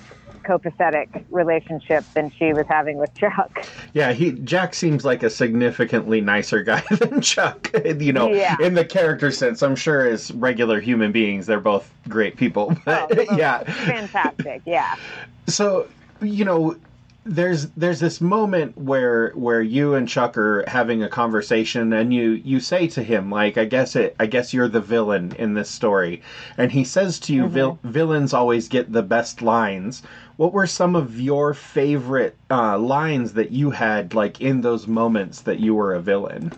copacetic 0.48 1.24
relationship 1.30 2.04
than 2.14 2.30
she 2.30 2.52
was 2.54 2.66
having 2.68 2.96
with 2.96 3.12
Chuck. 3.14 3.66
Yeah, 3.92 4.12
he 4.12 4.32
Jack 4.32 4.74
seems 4.74 5.04
like 5.04 5.22
a 5.22 5.28
significantly 5.30 6.20
nicer 6.22 6.62
guy 6.62 6.82
than 6.90 7.20
Chuck. 7.20 7.70
You 7.84 8.12
know, 8.12 8.32
Yeah. 8.32 8.56
in 8.60 8.74
the 8.74 8.84
character 8.84 9.30
sense, 9.30 9.62
I'm 9.62 9.76
sure 9.76 10.06
as 10.06 10.30
regular 10.32 10.80
human 10.80 11.12
beings, 11.12 11.46
they're 11.46 11.60
both 11.60 11.92
great 12.08 12.36
people. 12.36 12.74
But 12.84 13.18
Oh, 13.30 13.36
yeah, 13.36 13.62
Fantastic, 13.64 14.62
yeah. 14.64 14.96
so 15.46 15.86
you 16.22 16.44
know 16.44 16.74
there's 17.28 17.66
there's 17.72 18.00
this 18.00 18.20
moment 18.20 18.76
where 18.78 19.30
where 19.30 19.60
you 19.60 19.94
and 19.94 20.08
Chuck 20.08 20.36
are 20.38 20.64
having 20.66 21.02
a 21.02 21.08
conversation 21.08 21.92
and 21.92 22.12
you 22.12 22.30
you 22.30 22.58
say 22.58 22.88
to 22.88 23.02
him 23.02 23.30
like 23.30 23.58
I 23.58 23.66
guess 23.66 23.94
it 23.94 24.16
I 24.18 24.26
guess 24.26 24.54
you're 24.54 24.68
the 24.68 24.80
villain 24.80 25.34
in 25.38 25.54
this 25.54 25.68
story. 25.68 26.22
And 26.56 26.72
he 26.72 26.84
says 26.84 27.20
to 27.20 27.34
you 27.34 27.46
vil- 27.46 27.78
villains 27.84 28.32
always 28.32 28.68
get 28.68 28.92
the 28.92 29.02
best 29.02 29.42
lines. 29.42 30.02
What 30.36 30.52
were 30.52 30.66
some 30.66 30.96
of 30.96 31.20
your 31.20 31.52
favorite 31.52 32.36
uh, 32.50 32.78
lines 32.78 33.34
that 33.34 33.50
you 33.50 33.70
had 33.70 34.14
like 34.14 34.40
in 34.40 34.62
those 34.62 34.86
moments 34.86 35.42
that 35.42 35.60
you 35.60 35.74
were 35.74 35.94
a 35.94 36.00
villain? 36.00 36.52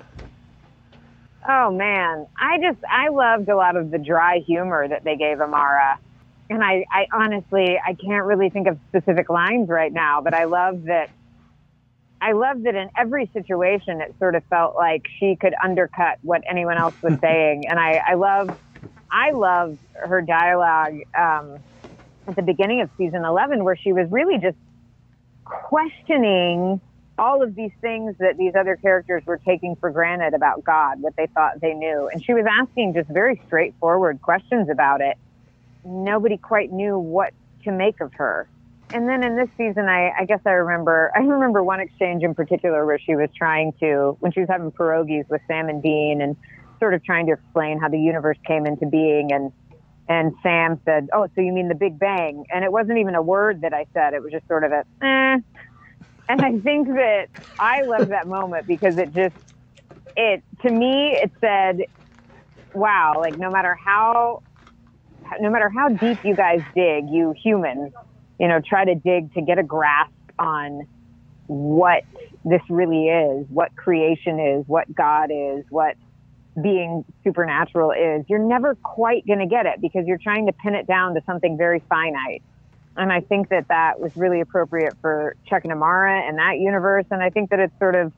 Oh 1.49 1.73
man, 1.73 2.27
I 2.39 2.59
just 2.61 2.79
I 2.89 3.09
loved 3.09 3.49
a 3.49 3.57
lot 3.57 3.75
of 3.75 3.91
the 3.91 3.99
dry 3.99 4.39
humor 4.47 4.87
that 4.87 5.03
they 5.03 5.17
gave 5.17 5.41
Amara, 5.41 5.99
and 6.51 6.63
I 6.63 6.85
I 6.91 7.07
honestly 7.15 7.79
I 7.85 7.95
can't 7.95 8.25
really 8.27 8.51
think 8.51 8.67
of 8.67 8.79
specific 8.89 9.31
lines 9.31 9.69
right 9.69 9.93
now, 9.93 10.21
but 10.21 10.35
I 10.35 10.45
love 10.45 10.83
that. 10.85 11.09
I 12.21 12.33
love 12.33 12.65
that 12.65 12.75
in 12.75 12.91
every 12.99 13.31
situation 13.33 14.03
it 14.03 14.15
sort 14.19 14.35
of 14.35 14.45
felt 14.51 14.77
like 14.77 15.03
she 15.19 15.37
could 15.41 15.55
undercut 15.65 16.19
what 16.23 16.43
anyone 16.51 16.77
else 16.77 16.97
was 17.03 17.15
saying, 17.23 17.65
and 17.69 17.79
I 17.79 18.01
I 18.07 18.15
love 18.15 18.49
I 19.11 19.31
love 19.33 19.79
her 19.95 20.21
dialogue 20.23 20.95
um, 21.19 21.65
at 22.29 22.37
the 22.37 22.43
beginning 22.43 22.83
of 22.83 22.91
season 22.99 23.25
eleven 23.25 23.65
where 23.65 23.77
she 23.77 23.93
was 23.93 24.09
really 24.11 24.39
just 24.39 24.59
questioning 25.45 26.81
all 27.19 27.43
of 27.43 27.55
these 27.55 27.73
things 27.83 28.17
that 28.19 28.37
these 28.39 28.55
other 28.59 28.77
characters 28.77 29.23
were 29.27 29.41
taking 29.47 29.77
for 29.79 29.91
granted 29.91 30.35
about 30.35 30.65
God, 30.65 30.97
what 31.01 31.13
they 31.17 31.29
thought 31.35 31.53
they 31.61 31.75
knew. 31.75 32.09
And 32.13 32.25
she 32.25 32.33
was 32.33 32.47
asking 32.51 32.95
just 32.95 33.11
very 33.11 33.41
straightforward 33.47 34.21
questions 34.23 34.69
about 34.71 35.03
it. 35.03 35.17
Nobody 35.85 36.37
quite 36.37 36.73
knew 36.73 36.99
what 36.99 37.33
to 37.65 37.73
make 37.73 38.01
of 38.01 38.13
her. 38.15 38.49
And 38.93 39.09
then 39.09 39.23
in 39.23 39.37
this 39.37 39.49
season, 39.57 39.89
I, 39.89 40.11
I 40.19 40.25
guess 40.25 40.41
I 40.45 40.51
remember, 40.51 41.13
I 41.17 41.21
remember 41.21 41.63
one 41.63 41.81
exchange 41.81 42.23
in 42.23 42.35
particular 42.35 42.85
where 42.87 42.99
she 42.99 43.15
was 43.15 43.29
trying 43.37 43.73
to, 43.81 44.17
when 44.21 44.33
she 44.33 44.41
was 44.41 44.49
having 44.49 44.71
pierogies 44.73 45.29
with 45.29 45.41
Sam 45.47 45.69
and 45.69 45.83
Dean 45.83 46.21
and 46.23 46.37
sort 46.79 46.95
of 46.95 47.05
trying 47.05 47.27
to 47.27 47.33
explain 47.33 47.79
how 47.79 47.89
the 47.89 47.99
universe 48.01 48.39
came 48.47 48.67
into 48.67 48.87
being. 48.87 49.33
And, 49.33 49.53
and 50.09 50.35
Sam 50.43 50.81
said, 50.85 51.09
Oh, 51.13 51.29
so 51.35 51.41
you 51.41 51.53
mean 51.53 51.69
the 51.69 51.75
Big 51.75 51.99
Bang? 51.99 52.45
And 52.51 52.65
it 52.65 52.73
wasn't 52.73 52.99
even 52.99 53.15
a 53.15 53.23
word 53.23 53.61
that 53.61 53.73
I 53.73 53.87
said. 53.93 54.15
It 54.15 54.23
was 54.23 54.33
just 54.33 54.49
sort 54.49 54.65
of 54.65 54.73
a, 54.73 54.85
eh, 55.03 55.39
and 56.31 56.43
I 56.43 56.59
think 56.61 56.87
that 56.89 57.27
I 57.59 57.83
love 57.83 58.09
that 58.09 58.29
moment 58.29 58.67
because 58.67 58.97
it 58.99 59.13
just 59.13 59.35
it 60.17 60.45
to 60.63 60.71
me 60.71 61.19
it 61.21 61.33
said, 61.41 61.81
"Wow! 62.73 63.15
Like 63.19 63.37
no 63.37 63.51
matter 63.51 63.75
how 63.75 64.43
no 65.41 65.51
matter 65.51 65.69
how 65.69 65.89
deep 65.89 66.19
you 66.25 66.35
guys 66.35 66.63
dig, 66.75 67.09
you 67.09 67.35
humans, 67.43 67.93
you 68.39 68.49
know, 68.49 68.61
try 68.61 68.85
to 68.85 68.95
dig 68.95 69.33
to 69.35 69.43
get 69.43 69.59
a 69.59 69.63
grasp 69.63 70.13
on 70.39 70.87
what 71.47 72.05
this 72.45 72.63
really 72.69 73.09
is, 73.09 73.47
what 73.51 73.75
creation 73.77 74.41
is, 74.41 74.67
what 74.67 74.93
God 74.95 75.31
is, 75.33 75.65
what 75.69 75.97
being 76.61 77.05
supernatural 77.23 77.93
is. 77.93 78.25
You're 78.29 78.39
never 78.39 78.75
quite 78.77 79.27
going 79.27 79.39
to 79.41 79.47
get 79.47 79.67
it 79.67 79.81
because 79.81 80.07
you're 80.07 80.19
trying 80.19 80.47
to 80.47 80.53
pin 80.53 80.75
it 80.75 80.87
down 80.87 81.15
to 81.15 81.23
something 81.27 81.57
very 81.57 81.81
finite." 81.89 82.43
And 82.97 83.13
I 83.13 83.21
think 83.21 83.51
that 83.51 83.69
that 83.69 84.01
was 84.01 84.11
really 84.17 84.41
appropriate 84.41 84.95
for 85.01 85.37
Chuck 85.47 85.65
and 85.65 85.73
Amara 85.73 86.21
and 86.21 86.39
that 86.39 86.59
universe. 86.59 87.07
And 87.11 87.23
I 87.23 87.31
think 87.31 87.51
that 87.51 87.61
it's 87.61 87.79
sort 87.79 87.95
of 87.95 88.13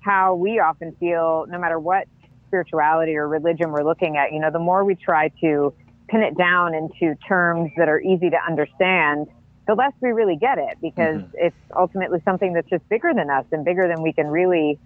how 0.00 0.34
we 0.34 0.58
often 0.58 0.92
feel, 0.98 1.46
no 1.48 1.58
matter 1.58 1.78
what 1.78 2.08
spirituality 2.46 3.16
or 3.16 3.28
religion 3.28 3.72
we're 3.72 3.84
looking 3.84 4.16
at, 4.16 4.32
you 4.32 4.40
know, 4.40 4.50
the 4.50 4.58
more 4.58 4.84
we 4.84 4.94
try 4.94 5.28
to 5.40 5.74
pin 6.08 6.22
it 6.22 6.36
down 6.38 6.74
into 6.74 7.14
terms 7.28 7.70
that 7.76 7.88
are 7.88 8.00
easy 8.00 8.30
to 8.30 8.38
understand, 8.48 9.26
the 9.66 9.74
less 9.74 9.92
we 10.00 10.10
really 10.10 10.36
get 10.36 10.58
it 10.58 10.78
because 10.80 11.20
it's 11.34 11.56
ultimately 11.76 12.20
something 12.24 12.52
that's 12.52 12.68
just 12.70 12.88
bigger 12.88 13.12
than 13.14 13.30
us 13.30 13.44
and 13.52 13.64
bigger 13.64 13.88
than 13.88 14.02
we 14.02 14.12
can 14.12 14.28
really 14.28 14.78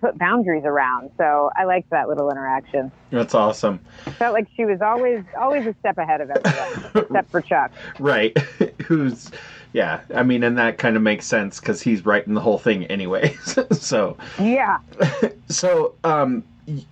put 0.00 0.16
boundaries 0.18 0.62
around. 0.64 1.10
So 1.16 1.50
I 1.56 1.64
liked 1.64 1.90
that 1.90 2.08
little 2.08 2.30
interaction. 2.30 2.90
that's 3.10 3.34
awesome 3.34 3.80
Felt 4.18 4.32
like 4.34 4.48
she 4.56 4.64
was 4.64 4.80
always 4.80 5.24
always 5.40 5.64
a 5.66 5.74
step 5.80 5.98
ahead 5.98 6.20
of 6.20 6.30
everyone, 6.30 6.90
except 6.94 7.30
for 7.30 7.40
Chuck. 7.40 7.70
right 7.98 8.36
who's 8.86 9.30
yeah 9.72 10.00
i 10.14 10.22
mean 10.22 10.42
and 10.42 10.58
that 10.58 10.76
kind 10.78 10.96
of 10.96 11.02
makes 11.02 11.24
sense 11.26 11.58
because 11.60 11.80
he's 11.82 12.04
writing 12.04 12.34
the 12.34 12.40
whole 12.40 12.58
thing 12.58 12.84
anyway 12.86 13.34
so 13.72 14.16
Yeah. 14.40 14.78
so 15.48 15.94
um 16.04 16.44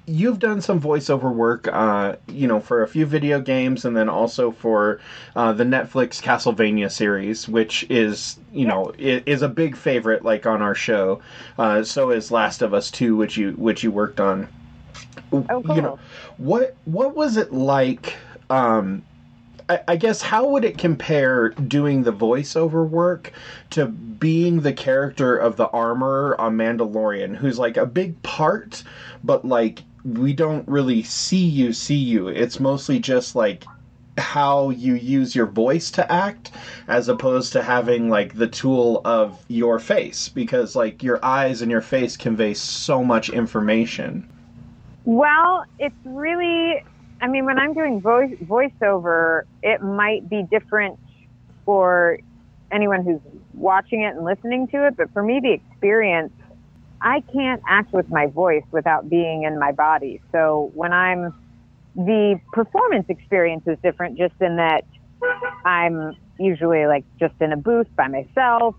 you've 0.07 0.39
done 0.41 0.61
some 0.61 0.81
voiceover 0.81 1.33
work 1.33 1.69
uh 1.69 2.17
you 2.27 2.47
know 2.49 2.59
for 2.59 2.83
a 2.83 2.89
few 2.89 3.07
video 3.07 3.41
games 3.41 3.85
and 3.85 3.97
then 3.97 4.09
also 4.09 4.51
for 4.51 5.01
uh, 5.37 5.53
the 5.53 5.63
netflix 5.63 6.21
castlevania 6.21 6.91
series 6.91 7.49
which 7.49 7.87
is 7.89 8.39
you 8.53 8.67
know 8.67 8.93
is 8.99 9.43
a 9.43 9.49
big 9.49 9.77
favorite 9.77 10.25
like 10.25 10.45
on 10.45 10.61
our 10.61 10.75
show 10.75 11.21
uh 11.59 11.85
so 11.85 12.11
is 12.11 12.33
last 12.33 12.63
of 12.63 12.75
us 12.75 12.91
2 12.91 13.15
which 13.15 13.37
you 13.37 13.53
which 13.53 13.85
you 13.85 13.91
worked 13.93 14.19
on 14.19 14.49
Oh, 15.33 15.63
cool. 15.63 15.77
you 15.77 15.83
know 15.83 15.99
what 16.39 16.75
what 16.85 17.15
was 17.15 17.37
it 17.37 17.53
like 17.53 18.17
um 18.49 19.03
I, 19.87 19.97
guess 19.97 20.23
how 20.23 20.49
would 20.49 20.65
it 20.65 20.79
compare 20.79 21.51
doing 21.51 22.03
the 22.03 22.13
voiceover 22.13 22.89
work 22.89 23.33
to 23.71 23.87
being 23.87 24.61
the 24.61 24.73
character 24.73 25.37
of 25.37 25.57
the 25.57 25.69
armor 25.69 26.35
on 26.39 26.57
Mandalorian, 26.57 27.37
who's 27.37 27.59
like 27.59 27.77
a 27.77 27.87
big 27.87 28.21
part, 28.23 28.83
but 29.23 29.45
like 29.45 29.83
we 30.05 30.33
don't 30.33 30.67
really 30.67 31.03
see 31.03 31.45
you 31.45 31.73
see 31.73 31.95
you. 31.97 32.29
It's 32.29 32.59
mostly 32.59 32.99
just 32.99 33.35
like 33.37 33.65
how 34.19 34.71
you 34.71 34.95
use 34.95 35.35
your 35.35 35.47
voice 35.47 35.91
to 35.93 36.13
act 36.13 36.51
as 36.89 37.09
opposed 37.09 37.53
to 37.53 37.63
having 37.63 38.09
like 38.09 38.35
the 38.35 38.49
tool 38.49 39.01
of 39.05 39.45
your 39.49 39.79
face 39.79 40.29
because 40.29 40.77
like 40.77 41.03
your 41.03 41.25
eyes 41.25 41.63
and 41.63 41.71
your 41.71 41.81
face 41.81 42.17
convey 42.17 42.55
so 42.55 43.03
much 43.03 43.31
information. 43.31 44.29
Well, 45.05 45.65
it's 45.79 45.95
really, 46.05 46.85
I 47.21 47.29
mean, 47.29 47.45
when 47.45 47.59
I'm 47.59 47.75
doing 47.75 48.01
voice 48.01 48.35
voiceover, 48.45 49.43
it 49.63 49.83
might 49.83 50.29
be 50.29 50.43
different 50.51 50.99
for 51.65 52.19
anyone 52.73 53.05
who's 53.05 53.21
watching 53.55 54.03
it 54.03 54.15
and 54.15 54.25
listening 54.25 54.69
to 54.69 54.87
it, 54.87 54.97
but 54.97 55.13
for 55.13 55.23
me, 55.23 55.41
the 55.41 55.53
experience, 55.53 56.33
I 57.01 57.23
can't 57.33 57.63
act 57.67 57.93
with 57.93 58.09
my 58.09 58.27
voice 58.27 58.65
without 58.71 59.09
being 59.09 59.43
in 59.43 59.59
my 59.59 59.73
body. 59.73 60.21
So 60.33 60.71
when 60.75 60.93
I'm, 60.93 61.35
the 61.95 62.41
performance 62.53 63.07
experience 63.09 63.65
is 63.67 63.77
different 63.83 64.17
just 64.17 64.35
in 64.41 64.57
that 64.57 64.85
I'm 65.65 66.17
usually 66.39 66.87
like 66.87 67.05
just 67.19 67.35
in 67.41 67.53
a 67.53 67.57
booth 67.57 67.89
by 67.97 68.09
myself. 68.09 68.75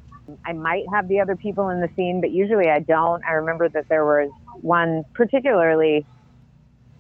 I 0.46 0.54
might 0.54 0.86
have 0.92 1.08
the 1.08 1.20
other 1.20 1.36
people 1.36 1.70
in 1.70 1.82
the 1.82 1.90
scene, 1.96 2.22
but 2.22 2.32
usually 2.32 2.70
I 2.70 2.80
don't. 2.80 3.24
I 3.26 3.34
remember 3.34 3.70
that 3.70 3.90
there 3.90 4.06
was 4.06 4.32
one 4.62 5.04
particularly 5.14 6.06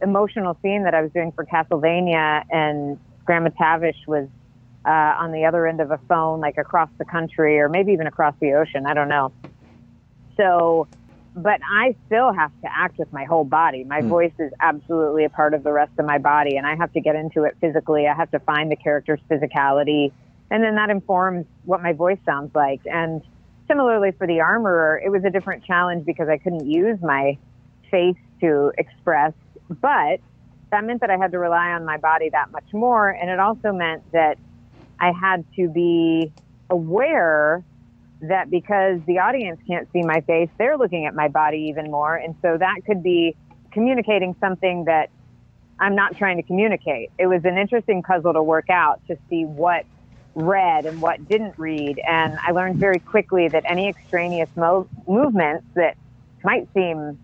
emotional 0.01 0.57
scene 0.61 0.83
that 0.83 0.93
I 0.93 1.01
was 1.01 1.11
doing 1.11 1.31
for 1.31 1.45
Castlevania, 1.45 2.43
and 2.49 2.99
Graham 3.25 3.45
McTavish 3.45 4.07
was 4.07 4.27
uh, 4.85 4.89
on 4.89 5.31
the 5.31 5.45
other 5.45 5.67
end 5.67 5.79
of 5.79 5.91
a 5.91 5.99
phone, 6.09 6.39
like 6.39 6.57
across 6.57 6.89
the 6.97 7.05
country 7.05 7.59
or 7.59 7.69
maybe 7.69 7.91
even 7.91 8.07
across 8.07 8.33
the 8.39 8.53
ocean. 8.53 8.85
I 8.85 8.93
don't 8.93 9.09
know. 9.09 9.31
So, 10.37 10.87
but 11.35 11.61
I 11.63 11.95
still 12.07 12.33
have 12.33 12.51
to 12.61 12.69
act 12.71 12.97
with 12.97 13.11
my 13.13 13.25
whole 13.25 13.43
body. 13.43 13.83
My 13.83 14.01
voice 14.01 14.33
is 14.39 14.51
absolutely 14.59 15.23
a 15.23 15.29
part 15.29 15.53
of 15.53 15.63
the 15.63 15.71
rest 15.71 15.91
of 15.99 16.05
my 16.05 16.17
body, 16.17 16.57
and 16.57 16.65
I 16.65 16.75
have 16.75 16.91
to 16.93 17.01
get 17.01 17.15
into 17.15 17.43
it 17.43 17.55
physically. 17.61 18.07
I 18.07 18.15
have 18.15 18.31
to 18.31 18.39
find 18.39 18.71
the 18.71 18.75
character's 18.75 19.19
physicality, 19.29 20.11
and 20.49 20.63
then 20.63 20.75
that 20.75 20.89
informs 20.89 21.45
what 21.63 21.81
my 21.81 21.93
voice 21.93 22.19
sounds 22.25 22.53
like. 22.55 22.81
And 22.85 23.21
similarly 23.67 24.11
for 24.11 24.27
the 24.27 24.41
armorer, 24.41 24.99
it 25.03 25.09
was 25.09 25.23
a 25.23 25.29
different 25.29 25.63
challenge 25.63 26.05
because 26.05 26.27
I 26.27 26.37
couldn't 26.37 26.69
use 26.69 26.99
my 27.01 27.37
face 27.89 28.17
to 28.41 28.71
express, 28.77 29.33
but 29.81 30.19
that 30.71 30.85
meant 30.85 31.01
that 31.01 31.09
I 31.09 31.17
had 31.17 31.31
to 31.31 31.39
rely 31.39 31.71
on 31.71 31.85
my 31.85 31.97
body 31.97 32.29
that 32.29 32.51
much 32.51 32.73
more. 32.73 33.09
And 33.09 33.29
it 33.29 33.39
also 33.39 33.71
meant 33.71 34.09
that 34.13 34.37
I 34.99 35.11
had 35.11 35.45
to 35.57 35.69
be 35.69 36.31
aware 36.69 37.63
that 38.21 38.49
because 38.49 38.99
the 39.07 39.19
audience 39.19 39.59
can't 39.67 39.87
see 39.91 40.03
my 40.03 40.21
face, 40.21 40.49
they're 40.57 40.77
looking 40.77 41.05
at 41.05 41.15
my 41.15 41.27
body 41.27 41.67
even 41.69 41.91
more. 41.91 42.15
And 42.15 42.35
so 42.41 42.57
that 42.57 42.75
could 42.85 43.03
be 43.03 43.35
communicating 43.71 44.35
something 44.39 44.85
that 44.85 45.09
I'm 45.79 45.95
not 45.95 46.15
trying 46.15 46.37
to 46.37 46.43
communicate. 46.43 47.09
It 47.17 47.27
was 47.27 47.41
an 47.43 47.57
interesting 47.57 48.03
puzzle 48.03 48.33
to 48.33 48.43
work 48.43 48.69
out 48.69 49.01
to 49.07 49.17
see 49.29 49.43
what 49.43 49.85
read 50.35 50.85
and 50.85 51.01
what 51.01 51.27
didn't 51.27 51.55
read. 51.57 51.99
And 52.07 52.37
I 52.45 52.51
learned 52.51 52.77
very 52.77 52.99
quickly 52.99 53.49
that 53.49 53.63
any 53.67 53.89
extraneous 53.89 54.49
mo- 54.55 54.87
movements 55.07 55.65
that 55.75 55.97
might 56.43 56.67
seem 56.73 57.17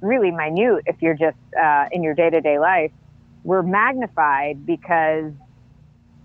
really 0.00 0.30
minute 0.30 0.82
if 0.86 0.96
you're 1.00 1.14
just 1.14 1.36
uh, 1.60 1.86
in 1.92 2.02
your 2.02 2.14
day 2.14 2.30
to 2.30 2.40
day 2.40 2.58
life 2.58 2.92
were 3.44 3.62
magnified 3.62 4.66
because 4.66 5.32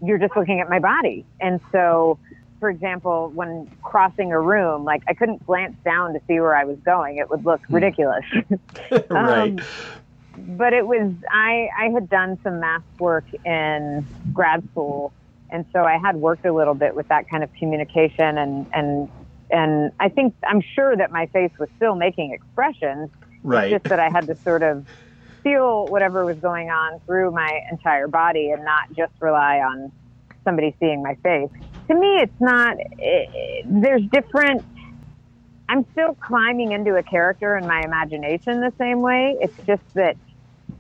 you're 0.04 0.18
just 0.18 0.36
looking 0.36 0.60
at 0.60 0.70
my 0.70 0.80
body. 0.80 1.26
And 1.40 1.60
so, 1.72 2.20
for 2.60 2.70
example, 2.70 3.32
when 3.34 3.70
crossing 3.82 4.32
a 4.32 4.40
room, 4.40 4.84
like 4.84 5.04
I 5.08 5.14
couldn't 5.14 5.46
glance 5.46 5.76
down 5.84 6.14
to 6.14 6.22
see 6.28 6.40
where 6.40 6.56
I 6.56 6.66
was 6.66 6.78
going. 6.80 7.18
It 7.18 7.30
would 7.30 7.46
look 7.46 7.62
hmm. 7.66 7.76
ridiculous. 7.76 8.26
right. 8.92 9.12
Um, 9.12 9.60
but 10.38 10.74
it 10.74 10.86
was, 10.86 11.14
I, 11.32 11.70
I 11.78 11.90
had 11.94 12.10
done 12.10 12.38
some 12.44 12.60
mask 12.60 12.86
work 13.00 13.24
in 13.46 14.06
grad 14.34 14.68
school. 14.72 15.14
And 15.50 15.66
so 15.72 15.84
I 15.84 15.98
had 15.98 16.18
worked 16.18 16.46
a 16.46 16.52
little 16.52 16.74
bit 16.74 16.96
with 16.96 17.08
that 17.08 17.30
kind 17.30 17.44
of 17.44 17.54
communication 17.54 18.38
and, 18.38 18.66
and, 18.74 19.10
and 19.50 19.92
I 20.00 20.10
think, 20.10 20.36
I'm 20.46 20.60
sure 20.60 20.98
that 20.98 21.12
my 21.12 21.28
face 21.28 21.52
was 21.58 21.70
still 21.78 21.96
making 21.96 22.34
expressions. 22.34 23.10
Right. 23.46 23.72
Just 23.72 23.86
that 23.86 24.00
I 24.00 24.10
had 24.10 24.28
to 24.28 24.36
sort 24.44 24.64
of 24.64 24.86
feel 25.44 25.86
whatever 25.86 26.26
was 26.26 26.38
going 26.38 26.70
on 26.70 27.00
through 27.06 27.32
my 27.32 27.62
entire 27.72 28.08
body 28.08 28.50
and 28.50 28.66
not 28.66 28.84
just 28.98 29.14
rely 29.22 29.58
on 29.58 29.92
somebody 30.44 30.76
seeing 30.80 31.04
my 31.04 31.14
face. 31.22 31.50
To 31.88 31.94
me, 31.94 32.18
it's 32.18 32.42
not, 32.42 32.76
it, 32.80 33.66
there's 33.70 34.02
different, 34.12 34.66
I'm 35.70 35.86
still 35.92 36.18
climbing 36.26 36.72
into 36.72 36.96
a 36.96 37.04
character 37.04 37.56
in 37.56 37.68
my 37.68 37.82
imagination 37.86 38.60
the 38.62 38.74
same 38.80 39.02
way. 39.02 39.36
It's 39.40 39.58
just 39.68 39.84
that 39.94 40.18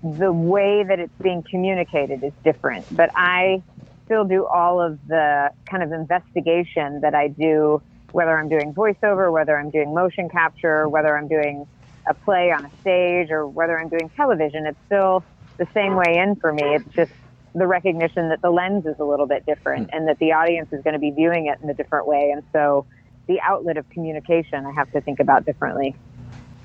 the 0.01 0.31
way 0.31 0.83
that 0.83 0.99
it's 0.99 1.13
being 1.21 1.43
communicated 1.49 2.23
is 2.23 2.33
different. 2.43 2.87
But 2.89 3.11
I 3.15 3.61
still 4.05 4.25
do 4.25 4.47
all 4.47 4.81
of 4.81 4.99
the 5.07 5.51
kind 5.69 5.83
of 5.83 5.91
investigation 5.91 7.01
that 7.01 7.13
I 7.13 7.27
do, 7.27 7.83
whether 8.11 8.35
I'm 8.35 8.49
doing 8.49 8.73
voiceover, 8.73 9.31
whether 9.31 9.55
I'm 9.55 9.69
doing 9.69 9.93
motion 9.93 10.29
capture, 10.29 10.89
whether 10.89 11.15
I'm 11.15 11.27
doing 11.27 11.67
a 12.07 12.13
play 12.13 12.51
on 12.51 12.65
a 12.65 12.71
stage 12.81 13.31
or 13.31 13.47
whether 13.47 13.79
I'm 13.79 13.89
doing 13.89 14.09
television, 14.15 14.65
it's 14.65 14.77
still 14.85 15.23
the 15.57 15.67
same 15.73 15.95
way 15.95 16.17
in 16.17 16.35
for 16.35 16.53
me. 16.53 16.63
It's 16.75 16.93
just 16.93 17.11
the 17.53 17.65
recognition 17.65 18.29
that 18.29 18.41
the 18.41 18.51
lens 18.51 18.85
is 18.85 18.99
a 18.99 19.03
little 19.03 19.25
bit 19.25 19.45
different 19.45 19.89
hmm. 19.89 19.97
and 19.97 20.07
that 20.07 20.19
the 20.19 20.33
audience 20.33 20.71
is 20.71 20.83
going 20.83 20.93
to 20.93 20.99
be 20.99 21.11
viewing 21.11 21.47
it 21.47 21.59
in 21.63 21.69
a 21.69 21.73
different 21.73 22.07
way. 22.07 22.31
And 22.31 22.43
so 22.51 22.85
the 23.27 23.39
outlet 23.41 23.77
of 23.77 23.89
communication 23.89 24.65
I 24.65 24.71
have 24.71 24.91
to 24.91 25.01
think 25.01 25.19
about 25.19 25.45
differently. 25.45 25.95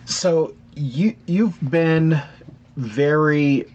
So 0.04 0.54
you 0.74 1.14
you've 1.26 1.58
been 1.70 2.20
very 2.76 3.66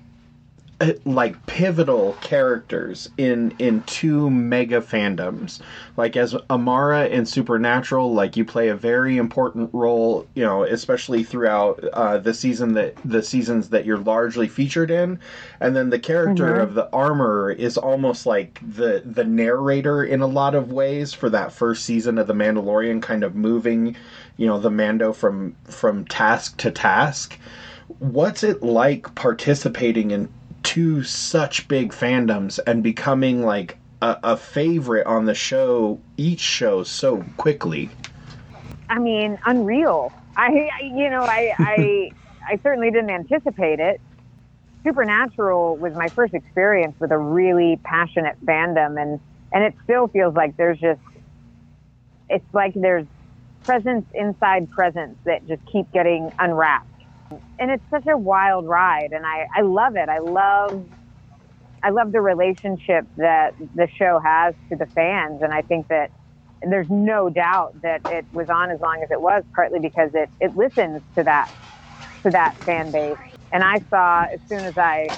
like 1.06 1.46
pivotal 1.46 2.14
characters 2.20 3.10
in 3.18 3.56
in 3.60 3.82
two 3.84 4.30
mega 4.30 4.82
fandoms. 4.82 5.62
Like 5.96 6.18
as 6.18 6.36
amara 6.50 7.08
in 7.08 7.26
supernatural 7.26 8.14
like 8.14 8.36
you 8.36 8.44
play 8.44 8.68
a 8.68 8.76
very 8.76 9.16
important 9.16 9.70
role 9.74 10.28
you 10.34 10.44
know 10.44 10.64
especially 10.64 11.24
throughout 11.24 11.82
uh, 11.94 12.18
the 12.18 12.34
season 12.34 12.74
that 12.74 12.96
the 13.06 13.24
seasons 13.24 13.70
that 13.70 13.86
you're 13.86 13.98
largely 13.98 14.50
featured 14.50 14.92
in. 14.92 15.20
And 15.62 15.76
then 15.76 15.92
the 15.92 16.00
character 16.00 16.54
mm-hmm. 16.54 16.62
of 16.62 16.74
the 16.74 16.90
armor 16.92 17.52
is 17.52 17.78
almost 17.78 18.26
like 18.26 18.60
the 18.62 19.02
the 19.06 19.24
narrator 19.24 20.04
in 20.04 20.22
a 20.22 20.28
lot 20.28 20.56
of 20.56 20.74
ways 20.74 21.14
for 21.14 21.30
that 21.30 21.54
first 21.54 21.86
season 21.86 22.18
of 22.18 22.28
the 22.28 22.34
mandalorian 22.34 23.02
kind 23.02 23.24
of 23.24 23.34
moving 23.34 23.96
you 24.36 24.46
know 24.46 24.60
the 24.60 24.72
mando 24.72 25.14
from 25.14 25.56
from 25.64 26.06
task 26.06 26.58
to 26.58 26.72
task. 26.72 27.40
What's 28.00 28.44
it 28.44 28.62
like 28.62 29.16
participating 29.16 30.12
in 30.12 30.28
two 30.66 31.04
such 31.04 31.68
big 31.68 31.94
fandoms 31.94 32.60
and 32.66 32.84
becoming 32.84 33.46
like 33.46 33.78
a, 34.02 34.18
a 34.24 34.38
favorite 34.38 35.06
on 35.06 35.26
the 35.26 35.36
show, 35.36 36.00
each 36.18 36.40
show 36.42 36.84
so 36.84 37.24
quickly. 37.38 37.90
I 38.90 39.00
mean, 39.00 39.40
unreal. 39.46 40.12
I, 40.36 40.70
you 40.82 41.10
know, 41.10 41.24
I, 41.24 41.54
I, 41.60 42.12
I 42.50 42.60
certainly 42.64 42.92
didn't 42.92 43.12
anticipate 43.12 43.80
it. 43.80 44.02
Supernatural 44.84 45.78
was 45.78 45.94
my 45.94 46.10
first 46.10 46.34
experience 46.34 47.00
with 47.00 47.12
a 47.12 47.18
really 47.18 47.80
passionate 47.84 48.36
fandom, 48.46 49.02
and 49.02 49.20
and 49.52 49.64
it 49.64 49.74
still 49.84 50.08
feels 50.10 50.36
like 50.36 50.58
there's 50.58 50.80
just, 50.80 51.00
it's 52.30 52.46
like 52.54 52.74
there's 52.76 53.08
presents 53.64 54.08
inside 54.14 54.70
presents 54.70 55.18
that 55.24 55.48
just 55.48 55.66
keep 55.66 55.92
getting 55.92 56.32
unwrapped 56.38 56.95
and 57.32 57.72
it's 57.72 57.86
such 57.94 58.06
a 58.12 58.18
wild 58.18 58.68
ride 58.68 59.10
and 59.12 59.26
I, 59.26 59.46
I 59.56 59.62
love 59.62 59.94
it. 59.96 60.10
I 60.10 60.20
love 60.20 60.88
I 61.84 61.92
love 61.92 62.12
the 62.12 62.22
relationship 62.22 63.06
that 63.18 63.52
the 63.60 63.88
show 64.02 64.20
has 64.24 64.56
to 64.72 64.78
the 64.78 64.88
fans 64.96 65.42
and 65.44 65.54
I 65.54 65.62
think 65.64 65.88
that 65.90 66.12
there's 66.64 66.88
no 66.90 67.30
doubt 67.30 67.72
that 67.84 68.02
it 68.08 68.26
was 68.32 68.48
on 68.50 68.72
as 68.72 68.80
long 68.82 69.02
as 69.04 69.10
it 69.12 69.22
was, 69.22 69.44
partly 69.56 69.80
because 69.80 70.12
it, 70.14 70.30
it 70.40 70.56
listens 70.56 71.04
to 71.18 71.24
that 71.26 71.48
to 72.26 72.32
that 72.32 72.54
fan 72.66 72.92
base. 72.92 73.20
And 73.54 73.64
I 73.64 73.82
saw 73.90 74.24
as 74.34 74.40
soon 74.52 74.66
as 74.66 74.76
I 74.78 75.12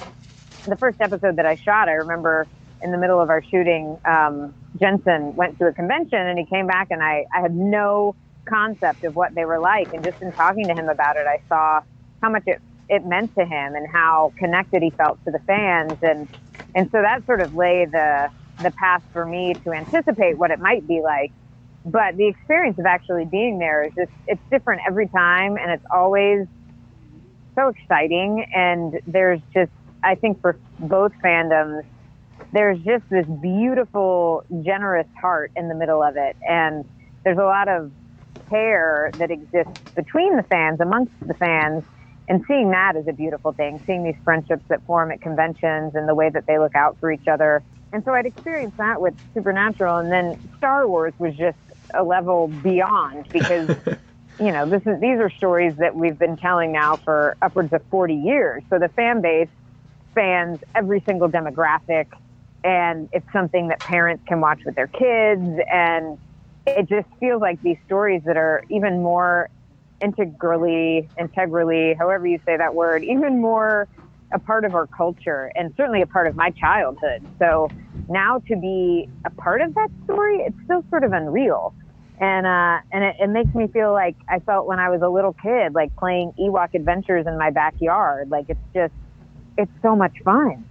the 0.66 0.76
first 0.76 0.98
episode 1.00 1.36
that 1.36 1.46
I 1.46 1.56
shot, 1.64 1.88
I 1.88 1.92
remember 1.94 2.48
in 2.82 2.92
the 2.92 2.98
middle 2.98 3.20
of 3.20 3.30
our 3.30 3.42
shooting, 3.42 3.98
um, 4.08 4.54
Jensen 4.80 5.34
went 5.36 5.58
to 5.60 5.66
a 5.66 5.74
convention 5.74 6.18
and 6.20 6.38
he 6.38 6.46
came 6.46 6.66
back 6.66 6.88
and 6.90 7.02
I, 7.02 7.24
I 7.34 7.40
had 7.42 7.54
no 7.54 8.16
concept 8.48 9.04
of 9.04 9.14
what 9.14 9.34
they 9.34 9.44
were 9.44 9.60
like. 9.60 9.88
And 9.92 10.04
just 10.04 10.18
in 10.20 10.32
talking 10.32 10.68
to 10.68 10.74
him 10.74 10.88
about 10.88 11.16
it, 11.16 11.26
I 11.28 11.38
saw 11.48 11.80
how 12.22 12.30
much 12.30 12.42
it, 12.46 12.58
it 12.88 13.02
meant 13.04 13.32
to 13.38 13.44
him 13.44 13.74
and 13.74 13.86
how 13.92 14.32
connected 14.38 14.82
he 14.82 14.92
felt 14.96 15.18
to 15.26 15.32
the 15.32 15.40
fans. 15.46 15.98
And, 16.02 16.28
and 16.74 16.88
so 16.92 17.02
that 17.02 17.24
sort 17.26 17.40
of 17.40 17.54
lay 17.54 17.86
the, 17.90 18.28
the 18.58 18.72
path 18.78 19.02
for 19.12 19.24
me 19.24 19.56
to 19.66 19.72
anticipate 19.72 20.38
what 20.38 20.50
it 20.50 20.58
might 20.60 20.86
be 20.86 21.00
like. 21.02 21.32
But 21.84 22.16
the 22.16 22.28
experience 22.28 22.76
of 22.78 22.86
actually 22.86 23.24
being 23.30 23.58
there 23.58 23.84
is 23.84 23.92
just, 23.98 24.10
it's 24.26 24.42
different 24.50 24.82
every 24.88 25.08
time 25.08 25.56
and 25.56 25.70
it's 25.70 25.84
always 25.94 26.46
so 27.58 27.68
exciting. 27.68 28.44
And 28.54 28.94
there's 29.06 29.40
just, 29.54 29.72
I 30.04 30.14
think 30.16 30.40
for 30.40 30.60
both 30.78 31.12
fandoms, 31.24 31.82
there's 32.52 32.78
just 32.78 33.04
this 33.10 33.26
beautiful, 33.42 34.42
generous 34.64 35.06
heart 35.20 35.50
in 35.56 35.68
the 35.68 35.74
middle 35.74 36.02
of 36.02 36.14
it. 36.16 36.36
And 36.48 36.84
there's 37.24 37.38
a 37.38 37.42
lot 37.44 37.68
of 37.68 37.92
care 38.50 39.12
that 39.18 39.30
exists 39.30 39.72
between 39.94 40.36
the 40.36 40.44
fans, 40.48 40.78
amongst 40.80 41.12
the 41.20 41.34
fans, 41.34 41.84
and 42.28 42.42
seeing 42.46 42.70
that 42.70 42.96
is 42.96 43.06
a 43.08 43.12
beautiful 43.12 43.52
thing. 43.52 43.82
Seeing 43.86 44.04
these 44.04 44.16
friendships 44.24 44.62
that 44.68 44.84
form 44.86 45.10
at 45.10 45.20
conventions 45.20 45.94
and 45.94 46.08
the 46.08 46.14
way 46.14 46.30
that 46.30 46.44
they 46.46 46.58
look 46.58 46.74
out 46.74 46.96
for 47.00 47.10
each 47.10 47.26
other. 47.26 47.62
And 47.92 48.04
so 48.04 48.12
I'd 48.12 48.26
experienced 48.26 48.76
that 48.76 49.00
with 49.00 49.14
Supernatural, 49.34 49.96
and 49.98 50.12
then 50.12 50.36
Star 50.58 50.86
Wars 50.86 51.14
was 51.18 51.34
just 51.36 51.58
a 51.94 52.02
level 52.02 52.48
beyond 52.48 53.28
because. 53.32 53.76
you 54.40 54.52
know, 54.52 54.68
this 54.68 54.82
is 54.86 55.00
these 55.00 55.18
are 55.18 55.30
stories 55.30 55.74
that 55.78 55.96
we've 55.96 56.18
been 56.18 56.36
telling 56.36 56.70
now 56.70 56.96
for 56.96 57.36
upwards 57.42 57.72
of 57.72 57.82
40 57.90 58.14
years. 58.14 58.62
So 58.70 58.78
the 58.78 58.88
fan 58.90 59.20
base 59.20 59.48
spans 60.12 60.60
every 60.74 61.02
single 61.06 61.28
demographic, 61.28 62.06
and 62.62 63.08
it's 63.12 63.26
something 63.32 63.68
that 63.68 63.82
parents 63.82 64.22
can 64.28 64.40
watch 64.40 64.60
with 64.64 64.76
their 64.76 64.86
kids. 64.86 65.60
And 65.72 66.18
it 66.66 66.88
just 66.88 67.08
feels 67.18 67.40
like 67.40 67.60
these 67.62 67.78
stories 67.86 68.22
that 68.26 68.36
are 68.36 68.62
even 68.70 69.02
more 69.02 69.50
integrally, 70.00 71.08
integrally, 71.18 71.94
however 71.94 72.26
you 72.26 72.38
say 72.46 72.56
that 72.56 72.74
word, 72.74 73.04
even 73.04 73.40
more 73.40 73.88
a 74.32 74.38
part 74.38 74.64
of 74.64 74.74
our 74.74 74.86
culture 74.86 75.50
and 75.54 75.72
certainly 75.76 76.02
a 76.02 76.06
part 76.06 76.26
of 76.26 76.36
my 76.36 76.50
childhood. 76.50 77.26
So 77.38 77.68
now 78.08 78.40
to 78.48 78.56
be 78.56 79.08
a 79.24 79.30
part 79.30 79.62
of 79.62 79.74
that 79.74 79.88
story, 80.04 80.40
it's 80.40 80.56
still 80.64 80.84
sort 80.90 81.04
of 81.04 81.12
unreal. 81.12 81.74
And, 82.20 82.46
uh, 82.46 82.80
and 82.92 83.04
it, 83.04 83.16
it 83.20 83.30
makes 83.30 83.54
me 83.54 83.68
feel 83.68 83.92
like 83.92 84.16
I 84.28 84.40
felt 84.40 84.66
when 84.66 84.78
I 84.78 84.90
was 84.90 85.02
a 85.02 85.08
little 85.08 85.34
kid, 85.34 85.74
like 85.74 85.94
playing 85.96 86.32
Ewok 86.38 86.74
adventures 86.74 87.26
in 87.26 87.38
my 87.38 87.50
backyard. 87.50 88.30
Like 88.30 88.46
it's 88.48 88.60
just, 88.74 88.92
it's 89.56 89.70
so 89.82 89.96
much 89.96 90.14
fun 90.24 90.64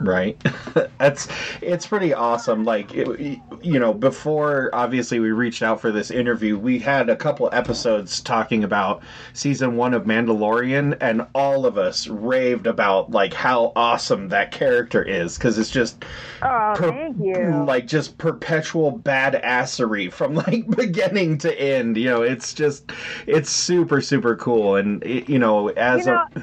right? 0.00 0.40
That's 0.98 1.28
it's 1.60 1.86
pretty 1.86 2.12
awesome. 2.14 2.64
Like 2.64 2.94
it, 2.94 3.40
you 3.62 3.78
know 3.78 3.92
before 3.92 4.70
obviously 4.72 5.20
we 5.20 5.30
reached 5.30 5.62
out 5.62 5.80
for 5.80 5.90
this 5.92 6.10
interview 6.10 6.58
we 6.58 6.78
had 6.78 7.08
a 7.08 7.16
couple 7.16 7.48
episodes 7.52 8.20
talking 8.20 8.64
about 8.64 9.02
season 9.32 9.76
one 9.76 9.94
of 9.94 10.04
mandalorian 10.04 10.96
and 11.00 11.26
all 11.34 11.66
of 11.66 11.76
us 11.76 12.06
raved 12.08 12.66
about 12.66 13.10
like 13.10 13.34
how 13.34 13.72
awesome 13.76 14.28
that 14.28 14.50
character 14.50 15.02
is 15.02 15.36
because 15.36 15.58
it's 15.58 15.70
just 15.70 16.04
oh 16.42 16.74
per- 16.76 16.90
thank 16.90 17.16
you. 17.18 17.64
like 17.64 17.86
just 17.86 18.16
perpetual 18.18 18.98
badassery 18.98 20.12
from 20.12 20.34
like 20.34 20.68
beginning 20.76 21.38
to 21.38 21.60
end 21.60 21.96
you 21.96 22.04
know? 22.04 22.22
It's 22.22 22.54
just 22.54 22.90
it's 23.26 23.50
super 23.50 24.00
super 24.00 24.36
cool 24.36 24.76
and 24.76 25.02
it, 25.02 25.28
you 25.28 25.38
know 25.38 25.68
as 25.68 26.06
you 26.06 26.12
know, 26.12 26.26
a 26.36 26.42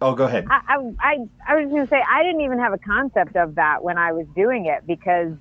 Oh, 0.00 0.14
go 0.14 0.24
ahead. 0.24 0.46
I, 0.48 0.76
I, 1.00 1.16
I 1.46 1.56
was 1.56 1.70
going 1.70 1.82
to 1.82 1.88
say, 1.88 2.00
I 2.08 2.22
didn't 2.22 2.42
even 2.42 2.58
have 2.58 2.72
a 2.72 2.78
concept 2.78 3.34
of 3.36 3.56
that 3.56 3.82
when 3.82 3.98
I 3.98 4.12
was 4.12 4.26
doing 4.36 4.66
it 4.66 4.86
because 4.86 5.32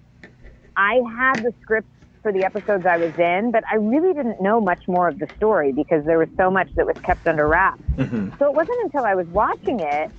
I 0.75 1.01
had 1.15 1.43
the 1.43 1.53
script 1.61 1.87
for 2.23 2.31
the 2.31 2.43
episodes 2.43 2.85
I 2.85 2.97
was 2.97 3.13
in, 3.19 3.51
but 3.51 3.63
I 3.71 3.75
really 3.75 4.13
didn't 4.13 4.41
know 4.41 4.59
much 4.59 4.87
more 4.87 5.07
of 5.07 5.19
the 5.19 5.27
story 5.37 5.71
because 5.71 6.05
there 6.05 6.17
was 6.17 6.29
so 6.37 6.49
much 6.49 6.73
that 6.75 6.87
was 6.87 6.97
kept 7.03 7.27
under 7.27 7.47
wraps. 7.47 7.83
Mm-hmm. 7.95 8.29
So 8.39 8.49
it 8.49 8.55
wasn't 8.55 8.81
until 8.83 9.03
I 9.05 9.13
was 9.13 9.27
watching 9.27 9.79
it 9.79 10.11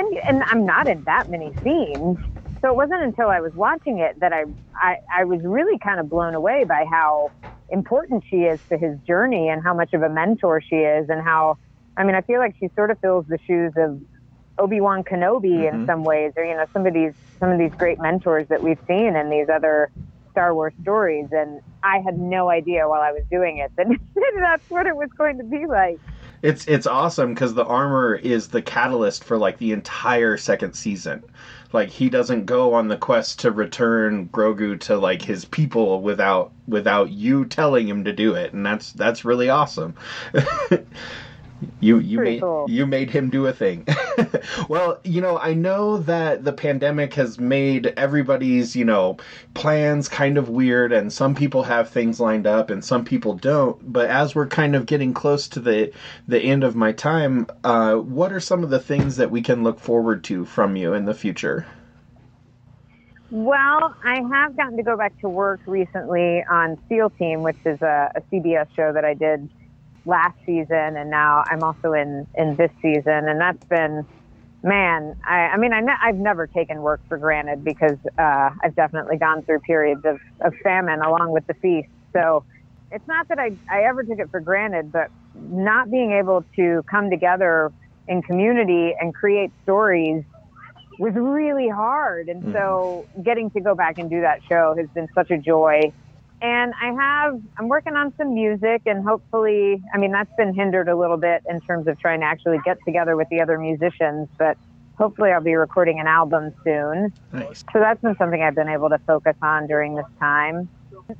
and 0.00 0.18
and 0.18 0.42
I'm 0.44 0.64
not 0.64 0.88
in 0.88 1.02
that 1.04 1.28
many 1.28 1.52
scenes. 1.62 2.18
So 2.60 2.68
it 2.68 2.76
wasn't 2.76 3.02
until 3.02 3.28
I 3.28 3.40
was 3.40 3.54
watching 3.54 3.98
it 3.98 4.20
that 4.20 4.32
I, 4.32 4.44
I 4.74 4.98
I 5.14 5.24
was 5.24 5.40
really 5.42 5.78
kind 5.78 6.00
of 6.00 6.08
blown 6.08 6.34
away 6.34 6.64
by 6.64 6.84
how 6.90 7.30
important 7.70 8.24
she 8.28 8.38
is 8.38 8.60
to 8.68 8.76
his 8.76 8.98
journey 9.06 9.48
and 9.48 9.62
how 9.62 9.72
much 9.74 9.94
of 9.94 10.02
a 10.02 10.08
mentor 10.08 10.60
she 10.60 10.76
is 10.76 11.08
and 11.08 11.22
how 11.22 11.56
I 12.00 12.04
mean 12.04 12.14
I 12.14 12.22
feel 12.22 12.40
like 12.40 12.54
she 12.58 12.70
sort 12.74 12.90
of 12.90 12.98
fills 13.00 13.26
the 13.26 13.38
shoes 13.46 13.72
of 13.76 14.00
Obi 14.58 14.80
Wan 14.80 15.02
Kenobi 15.02 15.50
mm-hmm. 15.50 15.80
in 15.80 15.86
some 15.86 16.04
ways, 16.04 16.32
or 16.36 16.44
you 16.44 16.54
know 16.54 16.66
some 16.72 16.86
of 16.86 16.94
these 16.94 17.14
some 17.38 17.50
of 17.50 17.58
these 17.58 17.72
great 17.74 17.98
mentors 17.98 18.48
that 18.48 18.62
we've 18.62 18.78
seen 18.86 19.16
in 19.16 19.30
these 19.30 19.48
other 19.48 19.90
Star 20.30 20.54
Wars 20.54 20.72
stories. 20.82 21.28
And 21.32 21.60
I 21.82 21.98
had 21.98 22.18
no 22.18 22.50
idea 22.50 22.88
while 22.88 23.00
I 23.00 23.12
was 23.12 23.22
doing 23.30 23.58
it 23.58 23.72
that 23.76 23.86
that's 24.38 24.70
what 24.70 24.86
it 24.86 24.96
was 24.96 25.10
going 25.16 25.38
to 25.38 25.44
be 25.44 25.66
like. 25.66 25.98
It's 26.42 26.66
it's 26.66 26.86
awesome 26.86 27.34
because 27.34 27.52
the 27.52 27.66
armor 27.66 28.14
is 28.14 28.48
the 28.48 28.62
catalyst 28.62 29.24
for 29.24 29.36
like 29.36 29.58
the 29.58 29.72
entire 29.72 30.38
second 30.38 30.72
season. 30.74 31.22
Like 31.72 31.90
he 31.90 32.08
doesn't 32.08 32.46
go 32.46 32.72
on 32.72 32.88
the 32.88 32.96
quest 32.96 33.40
to 33.40 33.50
return 33.50 34.28
Grogu 34.28 34.80
to 34.80 34.96
like 34.96 35.20
his 35.20 35.44
people 35.44 36.00
without 36.00 36.52
without 36.66 37.10
you 37.10 37.44
telling 37.44 37.86
him 37.86 38.04
to 38.04 38.12
do 38.12 38.34
it, 38.34 38.54
and 38.54 38.64
that's 38.64 38.92
that's 38.92 39.24
really 39.24 39.50
awesome. 39.50 39.94
you 41.80 41.98
you 41.98 42.18
Pretty 42.18 42.32
made 42.32 42.40
cool. 42.40 42.66
you 42.68 42.86
made 42.86 43.10
him 43.10 43.30
do 43.30 43.46
a 43.46 43.52
thing. 43.52 43.86
well, 44.68 44.98
you 45.04 45.20
know, 45.20 45.38
I 45.38 45.54
know 45.54 45.98
that 45.98 46.44
the 46.44 46.52
pandemic 46.52 47.14
has 47.14 47.38
made 47.38 47.88
everybody's, 47.96 48.74
you 48.74 48.84
know, 48.84 49.18
plans 49.54 50.08
kind 50.08 50.38
of 50.38 50.48
weird 50.48 50.92
and 50.92 51.12
some 51.12 51.34
people 51.34 51.62
have 51.64 51.88
things 51.88 52.20
lined 52.20 52.46
up 52.46 52.70
and 52.70 52.84
some 52.84 53.04
people 53.04 53.34
don't, 53.34 53.92
but 53.92 54.08
as 54.08 54.34
we're 54.34 54.46
kind 54.46 54.74
of 54.74 54.86
getting 54.86 55.12
close 55.12 55.48
to 55.48 55.60
the 55.60 55.92
the 56.28 56.40
end 56.40 56.64
of 56.64 56.74
my 56.76 56.92
time, 56.92 57.46
uh, 57.64 57.94
what 57.96 58.32
are 58.32 58.40
some 58.40 58.62
of 58.64 58.70
the 58.70 58.80
things 58.80 59.16
that 59.16 59.30
we 59.30 59.42
can 59.42 59.62
look 59.62 59.78
forward 59.80 60.24
to 60.24 60.44
from 60.44 60.76
you 60.76 60.94
in 60.94 61.04
the 61.04 61.14
future? 61.14 61.66
Well, 63.30 63.94
I 64.04 64.22
have 64.32 64.56
gotten 64.56 64.76
to 64.76 64.82
go 64.82 64.96
back 64.96 65.18
to 65.20 65.28
work 65.28 65.60
recently 65.66 66.42
on 66.50 66.76
SEAL 66.88 67.10
Team, 67.10 67.42
which 67.42 67.58
is 67.64 67.80
a, 67.80 68.10
a 68.16 68.20
CBS 68.22 68.66
show 68.74 68.92
that 68.92 69.04
I 69.04 69.14
did 69.14 69.48
last 70.04 70.36
season, 70.46 70.96
and 70.96 71.10
now 71.10 71.44
I'm 71.46 71.62
also 71.62 71.92
in 71.92 72.26
in 72.34 72.56
this 72.56 72.70
season, 72.82 73.28
and 73.28 73.40
that's 73.40 73.64
been 73.64 74.06
man. 74.62 75.16
I, 75.24 75.48
I 75.48 75.56
mean, 75.56 75.72
I 75.72 75.80
ne- 75.80 76.00
I've 76.02 76.16
never 76.16 76.46
taken 76.46 76.82
work 76.82 77.00
for 77.08 77.18
granted 77.18 77.64
because 77.64 77.98
uh, 78.18 78.50
I've 78.62 78.74
definitely 78.74 79.16
gone 79.16 79.42
through 79.42 79.60
periods 79.60 80.04
of, 80.04 80.18
of 80.40 80.54
famine 80.62 81.00
along 81.00 81.32
with 81.32 81.46
the 81.46 81.54
feast. 81.54 81.88
So 82.12 82.44
it's 82.90 83.06
not 83.06 83.28
that 83.28 83.38
I 83.38 83.52
I 83.70 83.82
ever 83.84 84.02
took 84.02 84.18
it 84.18 84.30
for 84.30 84.40
granted, 84.40 84.92
but 84.92 85.10
not 85.34 85.90
being 85.90 86.12
able 86.12 86.44
to 86.56 86.82
come 86.90 87.10
together 87.10 87.72
in 88.08 88.22
community 88.22 88.94
and 89.00 89.14
create 89.14 89.50
stories 89.62 90.24
was 90.98 91.14
really 91.14 91.68
hard. 91.68 92.28
And 92.28 92.42
mm-hmm. 92.42 92.52
so 92.52 93.06
getting 93.22 93.50
to 93.52 93.60
go 93.60 93.74
back 93.74 93.98
and 93.98 94.10
do 94.10 94.20
that 94.20 94.40
show 94.48 94.74
has 94.76 94.88
been 94.90 95.08
such 95.14 95.30
a 95.30 95.38
joy 95.38 95.92
and 96.42 96.72
I 96.80 96.92
have, 96.92 97.40
I'm 97.58 97.68
working 97.68 97.96
on 97.96 98.14
some 98.16 98.34
music 98.34 98.82
and 98.86 99.04
hopefully, 99.04 99.82
I 99.92 99.98
mean, 99.98 100.10
that's 100.12 100.34
been 100.36 100.54
hindered 100.54 100.88
a 100.88 100.96
little 100.96 101.18
bit 101.18 101.42
in 101.48 101.60
terms 101.60 101.86
of 101.86 101.98
trying 101.98 102.20
to 102.20 102.26
actually 102.26 102.58
get 102.64 102.78
together 102.84 103.16
with 103.16 103.28
the 103.30 103.40
other 103.40 103.58
musicians, 103.58 104.28
but 104.38 104.56
hopefully 104.96 105.30
I'll 105.30 105.42
be 105.42 105.54
recording 105.54 106.00
an 106.00 106.06
album 106.06 106.52
soon. 106.64 107.12
Nice. 107.32 107.62
So 107.72 107.78
that's 107.78 108.00
been 108.00 108.16
something 108.16 108.42
I've 108.42 108.54
been 108.54 108.68
able 108.68 108.88
to 108.88 108.98
focus 109.06 109.36
on 109.42 109.66
during 109.66 109.96
this 109.96 110.06
time. 110.18 110.68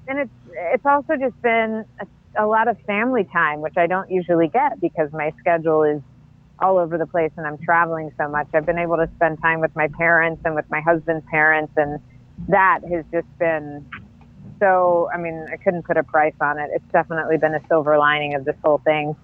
And 0.09 0.21
it's, 0.21 0.31
it's 0.55 0.87
also 0.87 1.17
just 1.17 1.41
been 1.43 1.85
a, 2.01 2.45
a 2.45 2.47
lot 2.47 2.69
of 2.69 2.79
family 2.83 3.25
time, 3.25 3.61
which 3.61 3.77
I 3.77 3.87
don't 3.87 4.11
usually 4.11 4.49
get 4.49 4.81
because 4.81 5.13
my 5.13 5.33
schedule 5.39 5.83
is 5.83 6.01
all 6.61 6.79
over 6.79 6.97
the 6.97 7.07
place 7.07 7.33
and 7.37 7.47
I'm 7.47 7.59
traveling 7.59 8.11
so 8.19 8.29
much. 8.29 8.47
I've 8.55 8.67
been 8.67 8.79
able 8.79 8.97
to 8.97 9.09
spend 9.17 9.41
time 9.43 9.61
with 9.61 9.75
my 9.77 9.89
parents 9.89 10.43
and 10.45 10.55
with 10.55 10.69
my 10.71 10.81
husband's 10.81 11.25
parents 11.31 11.73
and 11.77 12.01
that 12.49 12.81
has 12.91 13.05
just 13.13 13.27
been 13.39 13.87
so, 14.61 15.09
I 15.13 15.17
mean, 15.17 15.47
I 15.53 15.57
couldn't 15.57 15.85
put 15.85 15.97
a 15.97 16.05
price 16.05 16.35
on 16.41 16.59
it. 16.59 16.71
It's 16.73 16.85
definitely 16.93 17.39
been 17.39 17.55
a 17.55 17.63
silver 17.69 17.99
lining 17.99 18.35
of 18.35 18.45
this 18.45 18.57
whole 18.63 18.79
thing. 18.79 19.17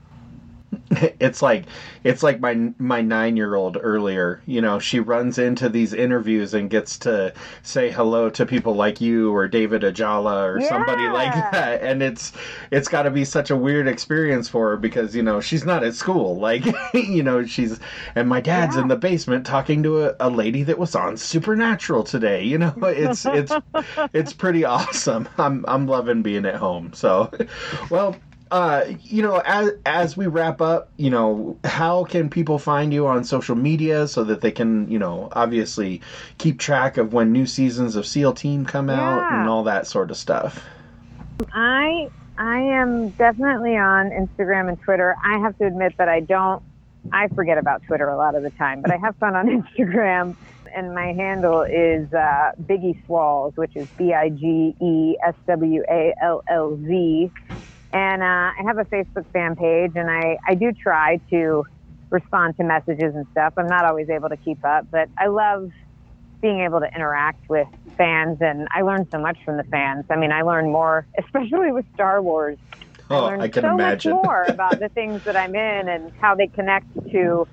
it's 1.20 1.42
like 1.42 1.64
it's 2.05 2.22
like 2.22 2.40
my 2.40 2.72
my 2.79 3.01
nine 3.01 3.37
year 3.37 3.55
old 3.55 3.77
earlier 3.81 4.40
you 4.46 4.61
know 4.61 4.79
she 4.79 5.01
runs 5.01 5.38
into 5.38 5.68
these 5.68 5.92
interviews 5.92 6.55
and 6.55 6.70
gets 6.70 6.99
to 6.99 7.33
say 7.62 7.90
hello 7.90 8.31
to 8.31 8.46
people 8.46 8.75
like 8.75 9.01
you 9.01 9.35
or 9.35 9.49
david 9.49 9.83
ajala 9.83 10.46
or 10.46 10.61
yeah. 10.61 10.68
somebody 10.68 11.09
like 11.09 11.33
that. 11.53 11.83
And 11.83 12.03
it's 12.03 12.33
it's 12.70 12.88
got 12.88 13.03
to 13.03 13.11
be 13.11 13.25
such 13.25 13.51
a 13.51 13.57
weird 13.57 13.88
experience 13.88 14.49
for 14.49 14.70
her 14.70 14.77
because 14.77 15.14
you 15.14 15.22
know 15.22 15.40
she's 15.40 15.64
not 15.64 15.85
at 15.85 15.94
school. 15.94 16.37
Like 16.46 16.64
you 16.94 17.25
know 17.25 17.44
she's 17.44 17.81
and 18.14 18.29
my 18.29 18.40
dad's 18.40 18.77
yeah. 18.77 18.83
in 18.83 18.88
the 18.88 18.96
basement 18.96 19.44
talking 19.44 19.83
to 19.83 20.05
a, 20.05 20.14
a 20.20 20.31
lady 20.31 20.62
that 20.62 20.79
was 20.79 20.94
on 20.94 21.16
supernatural 21.16 22.05
today 22.05 22.44
you 22.44 22.57
know? 22.57 22.72
It's 22.87 23.27
it's 23.27 23.53
it's 24.12 24.33
pretty 24.33 24.64
awesome. 24.64 25.29
I'm 25.38 25.64
i'm 25.66 25.87
loving 25.88 26.22
being 26.22 26.46
at 26.46 26.55
home. 26.55 26.92
So 26.94 27.33
well 27.90 28.14
uh, 28.50 28.85
you 29.02 29.22
know, 29.22 29.42
as 29.44 29.72
as 29.85 30.16
we 30.16 30.26
wrap 30.26 30.61
up, 30.61 30.90
you 30.96 31.11
know, 31.11 31.59
how 31.64 32.04
can 32.04 32.30
people 32.30 32.59
find 32.59 32.92
you 32.92 33.06
on 33.06 33.24
social 33.24 33.56
media 33.56 34.06
so 34.06 34.22
that 34.24 34.40
they 34.40 34.52
can, 34.52 34.88
you 34.88 34.98
know, 34.98 35.28
obviously 35.32 36.00
keep 36.38 36.59
track 36.59 36.96
of 36.96 37.12
when 37.12 37.32
new 37.32 37.46
seasons 37.46 37.96
of 37.96 38.06
SEAL 38.06 38.35
Team 38.35 38.64
come 38.64 38.88
yeah. 38.88 39.00
out 39.00 39.32
and 39.32 39.48
all 39.48 39.64
that 39.64 39.87
sort 39.87 40.11
of 40.11 40.16
stuff? 40.16 40.64
I 41.52 42.09
I 42.38 42.61
am 42.61 43.11
definitely 43.11 43.76
on 43.76 44.11
Instagram 44.11 44.68
and 44.68 44.80
Twitter. 44.80 45.16
I 45.24 45.38
have 45.38 45.59
to 45.59 45.66
admit 45.66 45.94
that 45.98 46.09
I 46.09 46.20
don't. 46.20 46.62
I 47.12 47.28
forget 47.28 47.59
about 47.59 47.82
Twitter 47.85 48.09
a 48.09 48.16
lot 48.16 48.35
of 48.35 48.42
the 48.42 48.50
time, 48.50 48.80
but 48.80 48.92
I 48.92 48.96
have 48.96 49.16
fun 49.16 49.35
on 49.35 49.46
Instagram. 49.78 50.37
And 50.74 50.94
my 50.94 51.12
handle 51.14 51.62
is 51.62 52.12
uh, 52.12 52.52
Biggie 52.62 53.04
Swalls, 53.06 53.56
which 53.56 53.74
is 53.76 53.88
B 53.96 54.12
I 54.12 54.28
G 54.28 54.76
E 54.80 55.16
S 55.24 55.35
W 55.46 55.82
A 55.88 56.14
L 56.22 56.42
L 56.48 56.78
Z. 56.85 57.30
And 57.92 58.22
uh, 58.22 58.27
I 58.27 58.62
have 58.66 58.79
a 58.79 58.85
Facebook 58.85 59.31
fan 59.33 59.57
page, 59.57 59.92
and 59.94 60.11
I, 60.11 60.38
I 60.46 60.55
do 60.55 60.72
try 60.72 61.20
to 61.31 61.64
respond 62.11 62.57
to 62.57 62.64
messages 62.64 63.14
and 63.14 63.27
stuff. 63.33 63.55
I'm 63.57 63.68
not 63.68 63.85
always 63.85 64.09
able 64.09 64.29
to 64.29 64.37
keep 64.37 64.64
up, 64.64 64.87
but 64.90 65.09
I 65.18 65.27
love 65.27 65.70
being 66.40 66.61
able 66.61 66.81
to 66.81 66.88
interact 66.94 67.49
with 67.49 67.68
fans, 67.96 68.38
and 68.40 68.68
I 68.72 68.83
learn 68.83 69.09
so 69.11 69.18
much 69.18 69.38
from 69.44 69.57
the 69.57 69.64
fans. 69.64 70.05
I 70.11 70.16
mean, 70.16 70.33
I 70.33 70.42
learn 70.42 70.70
more, 70.70 71.07
especially 71.18 71.72
with 71.72 71.87
Star 71.94 72.22
Wars. 72.22 72.59
Oh, 73.09 73.25
I, 73.27 73.42
I 73.42 73.49
can 73.49 73.62
so 73.62 73.75
imagine. 73.75 74.12
much 74.12 74.25
more 74.25 74.44
about 74.49 74.79
the 74.79 74.88
things 74.90 75.22
that 75.25 75.37
I'm 75.37 75.55
in 75.55 75.88
and 75.88 76.12
how 76.20 76.35
they 76.35 76.49
connect 76.49 76.92
to, 76.94 77.46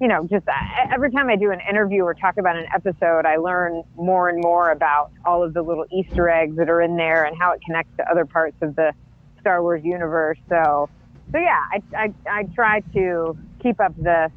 you 0.00 0.08
know, 0.08 0.26
just 0.26 0.48
uh, 0.48 0.52
every 0.92 1.10
time 1.10 1.28
I 1.28 1.36
do 1.36 1.50
an 1.50 1.60
interview 1.68 2.02
or 2.02 2.14
talk 2.14 2.38
about 2.38 2.56
an 2.56 2.66
episode, 2.74 3.26
I 3.26 3.36
learn 3.36 3.82
more 3.94 4.28
and 4.28 4.40
more 4.40 4.70
about 4.70 5.10
all 5.24 5.42
of 5.42 5.54
the 5.54 5.62
little 5.62 5.84
Easter 5.92 6.28
eggs 6.28 6.56
that 6.56 6.68
are 6.68 6.80
in 6.80 6.96
there 6.96 7.24
and 7.24 7.36
how 7.38 7.52
it 7.52 7.60
connects 7.64 7.94
to 7.98 8.10
other 8.10 8.24
parts 8.24 8.56
of 8.62 8.74
the 8.74 8.92
Star 9.46 9.62
Wars 9.62 9.84
universe. 9.84 10.38
So, 10.48 10.90
so 11.30 11.38
yeah, 11.38 11.62
I, 11.72 11.80
I, 11.96 12.14
I 12.28 12.42
try 12.52 12.80
to 12.94 13.38
keep 13.62 13.78
up 13.80 13.94
the, 13.96 14.28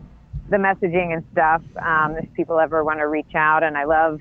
the 0.51 0.57
messaging 0.57 1.13
and 1.13 1.23
stuff. 1.31 1.63
Um, 1.83 2.15
if 2.17 2.31
people 2.35 2.59
ever 2.59 2.83
want 2.83 2.99
to 2.99 3.07
reach 3.07 3.33
out 3.33 3.63
and 3.63 3.75
I 3.75 3.85
love, 3.85 4.19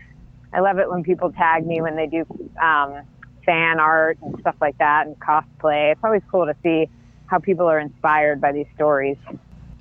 I 0.55 0.61
love 0.61 0.79
it 0.79 0.89
when 0.89 1.03
people 1.03 1.31
tag 1.31 1.67
me 1.67 1.83
when 1.83 1.95
they 1.95 2.07
do, 2.07 2.25
um, 2.59 3.03
fan 3.45 3.81
art 3.81 4.17
and 4.23 4.35
stuff 4.41 4.57
like 4.63 4.79
that 4.79 5.07
and 5.07 5.19
cosplay. 5.21 5.93
It's 5.93 6.01
always 6.03 6.23
cool 6.31 6.47
to 6.47 6.57
see 6.63 6.89
how 7.27 7.39
people 7.39 7.67
are 7.67 7.81
inspired 7.81 8.41
by 8.41 8.53
these 8.53 8.67
stories. 8.75 9.19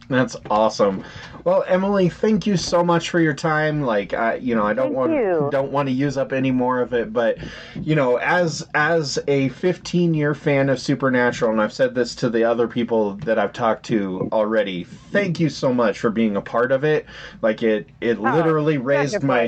That's 0.09 0.37
awesome. 0.49 1.03
Well, 1.43 1.65
Emily, 1.67 2.07
thank 2.07 2.47
you 2.47 2.55
so 2.55 2.83
much 2.83 3.09
for 3.09 3.19
your 3.19 3.33
time. 3.33 3.81
Like, 3.81 4.13
I, 4.13 4.35
you 4.35 4.55
know, 4.55 4.65
I 4.65 4.73
don't 4.73 4.87
thank 4.87 4.97
want 4.97 5.11
you. 5.13 5.49
don't 5.51 5.71
want 5.71 5.89
to 5.89 5.93
use 5.93 6.17
up 6.17 6.31
any 6.31 6.51
more 6.51 6.81
of 6.81 6.93
it, 6.93 7.11
but 7.11 7.37
you 7.75 7.95
know, 7.95 8.17
as 8.17 8.67
as 8.73 9.19
a 9.27 9.49
15 9.49 10.13
year 10.13 10.33
fan 10.33 10.69
of 10.69 10.79
Supernatural, 10.79 11.51
and 11.51 11.61
I've 11.61 11.73
said 11.73 11.93
this 11.93 12.15
to 12.15 12.29
the 12.29 12.45
other 12.45 12.67
people 12.67 13.15
that 13.17 13.37
I've 13.37 13.51
talked 13.51 13.85
to 13.87 14.29
already. 14.31 14.85
Thank 14.85 15.39
you 15.39 15.49
so 15.49 15.73
much 15.73 15.99
for 15.99 16.09
being 16.09 16.37
a 16.37 16.41
part 16.41 16.71
of 16.71 16.85
it. 16.85 17.05
Like, 17.41 17.61
it 17.61 17.89
it 17.99 18.17
oh, 18.17 18.23
literally 18.23 18.77
raised 18.77 19.23
my 19.23 19.43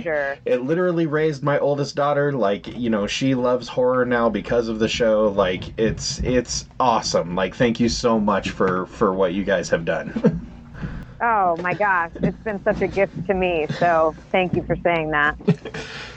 it 0.45 0.61
literally 0.61 1.05
raised 1.05 1.41
my 1.41 1.57
oldest 1.59 1.95
daughter. 1.95 2.33
Like, 2.33 2.67
you 2.67 2.89
know, 2.89 3.07
she 3.07 3.33
loves 3.33 3.69
horror 3.69 4.05
now 4.05 4.29
because 4.29 4.67
of 4.67 4.79
the 4.79 4.89
show. 4.89 5.29
Like, 5.29 5.77
it's 5.79 6.19
it's 6.19 6.67
awesome. 6.81 7.35
Like, 7.35 7.55
thank 7.55 7.79
you 7.79 7.87
so 7.87 8.19
much 8.19 8.49
for 8.49 8.87
for 8.87 9.13
what 9.13 9.33
you 9.33 9.45
guys 9.45 9.69
have 9.69 9.85
done. 9.85 10.45
Oh 11.21 11.57
my 11.57 11.75
gosh, 11.75 12.11
it's 12.23 12.41
been 12.43 12.61
such 12.63 12.81
a 12.81 12.87
gift 12.87 13.13
to 13.27 13.33
me. 13.33 13.67
So 13.81 14.15
thank 14.31 14.55
you 14.55 14.63
for 14.67 14.75
saying 14.85 15.11
that. 15.11 15.35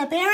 a. 0.00 0.08
Ah! 0.10 0.29